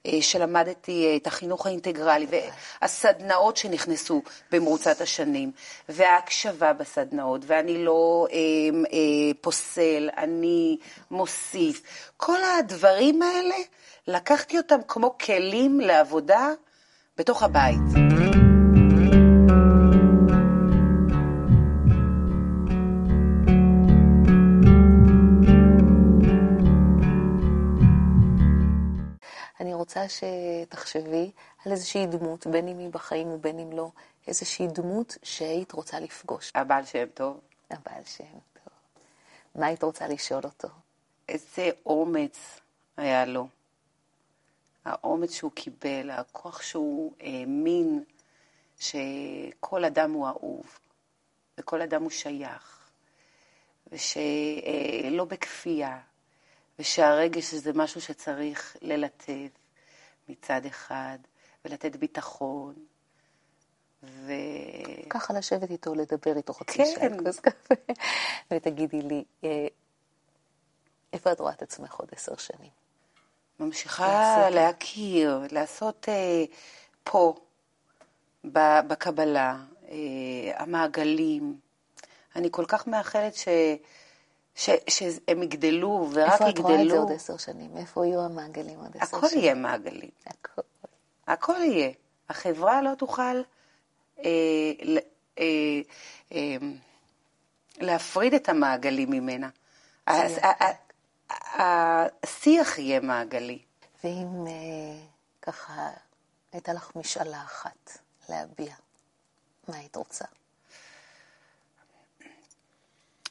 אה, 0.06 0.22
שלמדתי, 0.22 1.18
את 1.22 1.26
החינוך 1.26 1.66
האינטגרלי, 1.66 2.26
והסדנאות 2.80 3.56
שנכנסו 3.56 4.22
במרוצת 4.52 5.00
השנים, 5.00 5.52
וההקשבה 5.88 6.72
בסדנאות, 6.72 7.40
ואני 7.46 7.84
לא 7.84 8.26
אה, 8.30 8.36
אה, 8.92 9.34
פוסל, 9.40 10.10
אני 10.16 10.78
מוסיף. 11.10 11.82
כל 12.16 12.38
הדברים 12.58 13.22
האלה, 13.22 13.56
לקחתי 14.06 14.58
אותם 14.58 14.78
כמו 14.88 15.18
כלים 15.18 15.80
לעבודה 15.80 16.48
בתוך 17.18 17.42
הבית. 17.42 17.80
רוצה 29.88 30.08
שתחשבי 30.08 31.30
על 31.64 31.72
איזושהי 31.72 32.06
דמות, 32.06 32.46
בין 32.46 32.68
אם 32.68 32.78
היא 32.78 32.90
בחיים 32.90 33.28
ובין 33.28 33.58
אם 33.58 33.72
לא, 33.72 33.90
איזושהי 34.26 34.66
דמות 34.66 35.16
שהיית 35.22 35.72
רוצה 35.72 36.00
לפגוש. 36.00 36.52
הבעל 36.54 36.84
שם 36.84 37.06
טוב. 37.14 37.40
הבעל 37.70 38.04
שם 38.04 38.24
טוב. 38.52 38.72
מה 39.54 39.66
היית 39.66 39.82
רוצה 39.82 40.08
לשאול 40.08 40.44
אותו? 40.44 40.68
איזה 41.28 41.70
אומץ 41.86 42.60
היה 42.96 43.24
לו. 43.24 43.48
האומץ 44.84 45.32
שהוא 45.32 45.52
קיבל, 45.54 46.10
הכוח 46.10 46.62
שהוא 46.62 47.12
האמין 47.20 48.04
שכל 48.78 49.84
אדם 49.84 50.12
הוא 50.12 50.26
אהוב, 50.26 50.78
וכל 51.58 51.82
אדם 51.82 52.02
הוא 52.02 52.10
שייך, 52.10 52.90
ושלא 53.92 55.24
בכפייה, 55.24 55.98
ושהרגש 56.78 57.54
זה 57.54 57.72
משהו 57.72 58.00
שצריך 58.00 58.76
ללטף, 58.82 59.50
מצד 60.28 60.66
אחד, 60.66 61.18
ולתת 61.64 61.96
ביטחון. 61.96 62.74
ו... 64.02 64.32
ככה 65.10 65.34
לשבת 65.34 65.70
איתו, 65.70 65.94
לדבר 65.94 66.36
איתו 66.36 66.52
חצי 66.52 66.78
כן. 66.78 66.84
שעה, 66.84 67.08
כוס 67.24 67.40
קפה, 67.40 67.74
ותגידי 68.50 69.02
לי, 69.02 69.24
אה, 69.44 69.66
איפה 71.12 71.32
את 71.32 71.40
רואה 71.40 71.52
את 71.52 71.62
עצמך 71.62 71.94
עוד 71.94 72.08
עשר 72.12 72.36
שנים? 72.36 72.70
ממשיכה 73.60 74.50
להכיר, 74.50 75.40
לעשות 75.50 76.08
אה, 76.08 76.44
פה, 77.04 77.34
בקבלה, 78.44 79.56
אה, 79.88 79.96
המעגלים. 80.56 81.56
אני 82.36 82.48
כל 82.50 82.64
כך 82.68 82.86
מאחלת 82.86 83.34
ש... 83.34 83.48
ש, 84.54 84.70
שהם 84.88 85.42
יגדלו 85.42 86.08
ורק 86.12 86.40
יגדלו. 86.40 86.46
איפה 86.46 86.48
את 86.48 86.58
רואה 86.58 86.82
את 86.82 86.88
זה 86.88 86.98
עוד 86.98 87.12
עשר 87.12 87.36
שנים? 87.36 87.76
איפה 87.76 88.06
יהיו 88.06 88.20
המעגלים 88.20 88.78
עוד 88.78 88.96
עשר 88.96 89.06
שנים? 89.06 89.24
הכל 89.24 89.36
יהיה 89.36 89.54
מעגלים. 89.54 90.10
הכל. 90.26 90.62
הכל 91.26 91.62
יהיה. 91.62 91.90
החברה 92.28 92.82
לא 92.82 92.94
תוכל 92.94 93.22
אה, 94.24 94.30
אה, 95.38 95.44
אה, 96.32 96.56
להפריד 97.80 98.34
את 98.34 98.48
המעגלים 98.48 99.10
ממנה. 99.10 99.48
השיח 101.30 102.78
יהיה 102.78 103.00
מעגלי. 103.00 103.62
ואם 104.04 104.46
אה, 104.46 105.06
ככה 105.42 105.90
הייתה 106.52 106.72
לך 106.72 106.96
משאלה 106.96 107.42
אחת 107.42 107.98
להביע, 108.28 108.74
מה 109.68 109.76
היית 109.76 109.96
רוצה? 109.96 110.24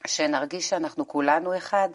שנרגיש 0.08 0.70
שאנחנו 0.70 1.08
כולנו 1.08 1.58
אחד, 1.58 1.90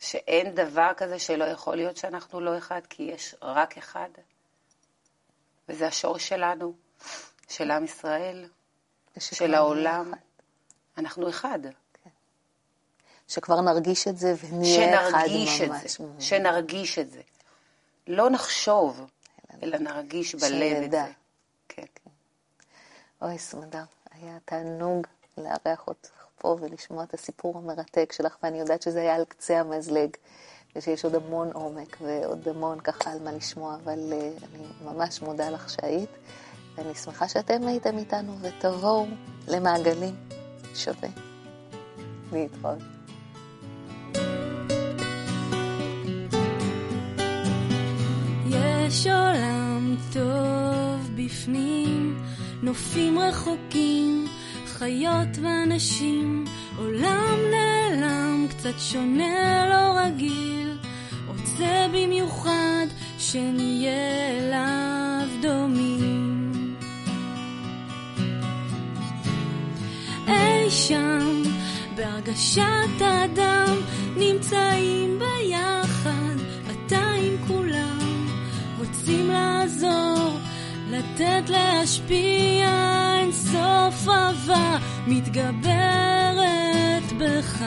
שאין 0.00 0.54
דבר 0.54 0.90
כזה 0.96 1.18
שלא 1.18 1.44
יכול 1.44 1.76
להיות 1.76 1.96
שאנחנו 1.96 2.40
לא 2.40 2.58
אחד, 2.58 2.80
כי 2.90 3.02
יש 3.02 3.34
רק 3.42 3.78
אחד, 3.78 4.08
וזה 5.68 5.86
השור 5.86 6.18
שלנו, 6.18 6.74
של 7.48 7.70
עם 7.70 7.84
ישראל, 7.84 8.48
של 9.18 9.54
העולם. 9.54 10.12
אחד. 10.14 10.28
אנחנו 10.98 11.28
אחד. 11.28 11.58
שכבר 13.28 13.60
נרגיש 13.60 14.08
את 14.08 14.18
זה 14.18 14.34
ונהיה 14.40 15.08
אחד 15.08 15.26
ממש. 15.30 15.60
את 15.60 15.70
זה, 15.88 15.98
שנרגיש 16.18 16.98
את 16.98 17.10
זה. 17.10 17.20
לא 18.06 18.30
נחשוב, 18.30 19.06
אלא 19.62 19.78
נרגיש 19.78 20.34
בלב 20.34 20.82
את 20.82 20.90
זה. 20.90 21.04
כן. 21.68 21.82
אוי, 23.22 23.38
סמדר, 23.38 23.82
היה 24.10 24.38
תענוג 24.44 25.06
לארח 25.38 25.88
אותך 25.88 26.10
פה 26.38 26.56
ולשמוע 26.60 27.04
את 27.04 27.14
הסיפור 27.14 27.58
המרתק 27.58 28.12
שלך, 28.12 28.36
ואני 28.42 28.58
יודעת 28.58 28.82
שזה 28.82 29.00
היה 29.00 29.14
על 29.14 29.24
קצה 29.24 29.60
המזלג, 29.60 30.10
ושיש 30.76 31.04
עוד 31.04 31.14
המון 31.14 31.50
עומק 31.52 31.96
ועוד 32.00 32.48
המון 32.48 32.80
ככה 32.80 33.12
על 33.12 33.22
מה 33.22 33.32
לשמוע, 33.32 33.76
אבל 33.84 33.98
uh, 34.12 34.44
אני 34.44 34.66
ממש 34.84 35.22
מודה 35.22 35.50
לך 35.50 35.70
שהיית, 35.70 36.10
ואני 36.74 36.94
שמחה 36.94 37.28
שאתם 37.28 37.66
הייתם 37.66 37.98
איתנו, 37.98 38.36
ותבואו 38.40 39.06
למעגלים 39.48 40.14
שווה. 40.74 41.08
להתראות. 42.32 42.97
יש 48.88 49.06
עולם 49.06 49.96
טוב 50.12 51.10
בפנים, 51.16 52.18
נופים 52.62 53.18
רחוקים. 53.18 54.26
חיות 54.78 55.38
ואנשים, 55.42 56.44
עולם 56.76 57.36
נעלם, 57.50 58.46
קצת 58.50 58.74
שונה, 58.78 59.66
לא 59.70 60.00
רגיל, 60.00 60.78
רוצה 61.26 61.86
במיוחד 61.92 62.86
שנהיה 63.18 64.28
אליו 64.38 65.28
דומים. 65.42 66.74
אי 70.28 70.70
שם, 70.70 71.42
בהרגשת 71.96 73.02
אדם, 73.02 73.76
נמצאים 74.16 75.18
ביחד, 75.18 75.77
לתת 81.20 81.50
להשפיע 81.50 82.68
אין 83.20 83.32
סוף 83.32 84.08
אהבה 84.08 84.78
מתגברת 85.06 86.32
בך. 87.18 87.64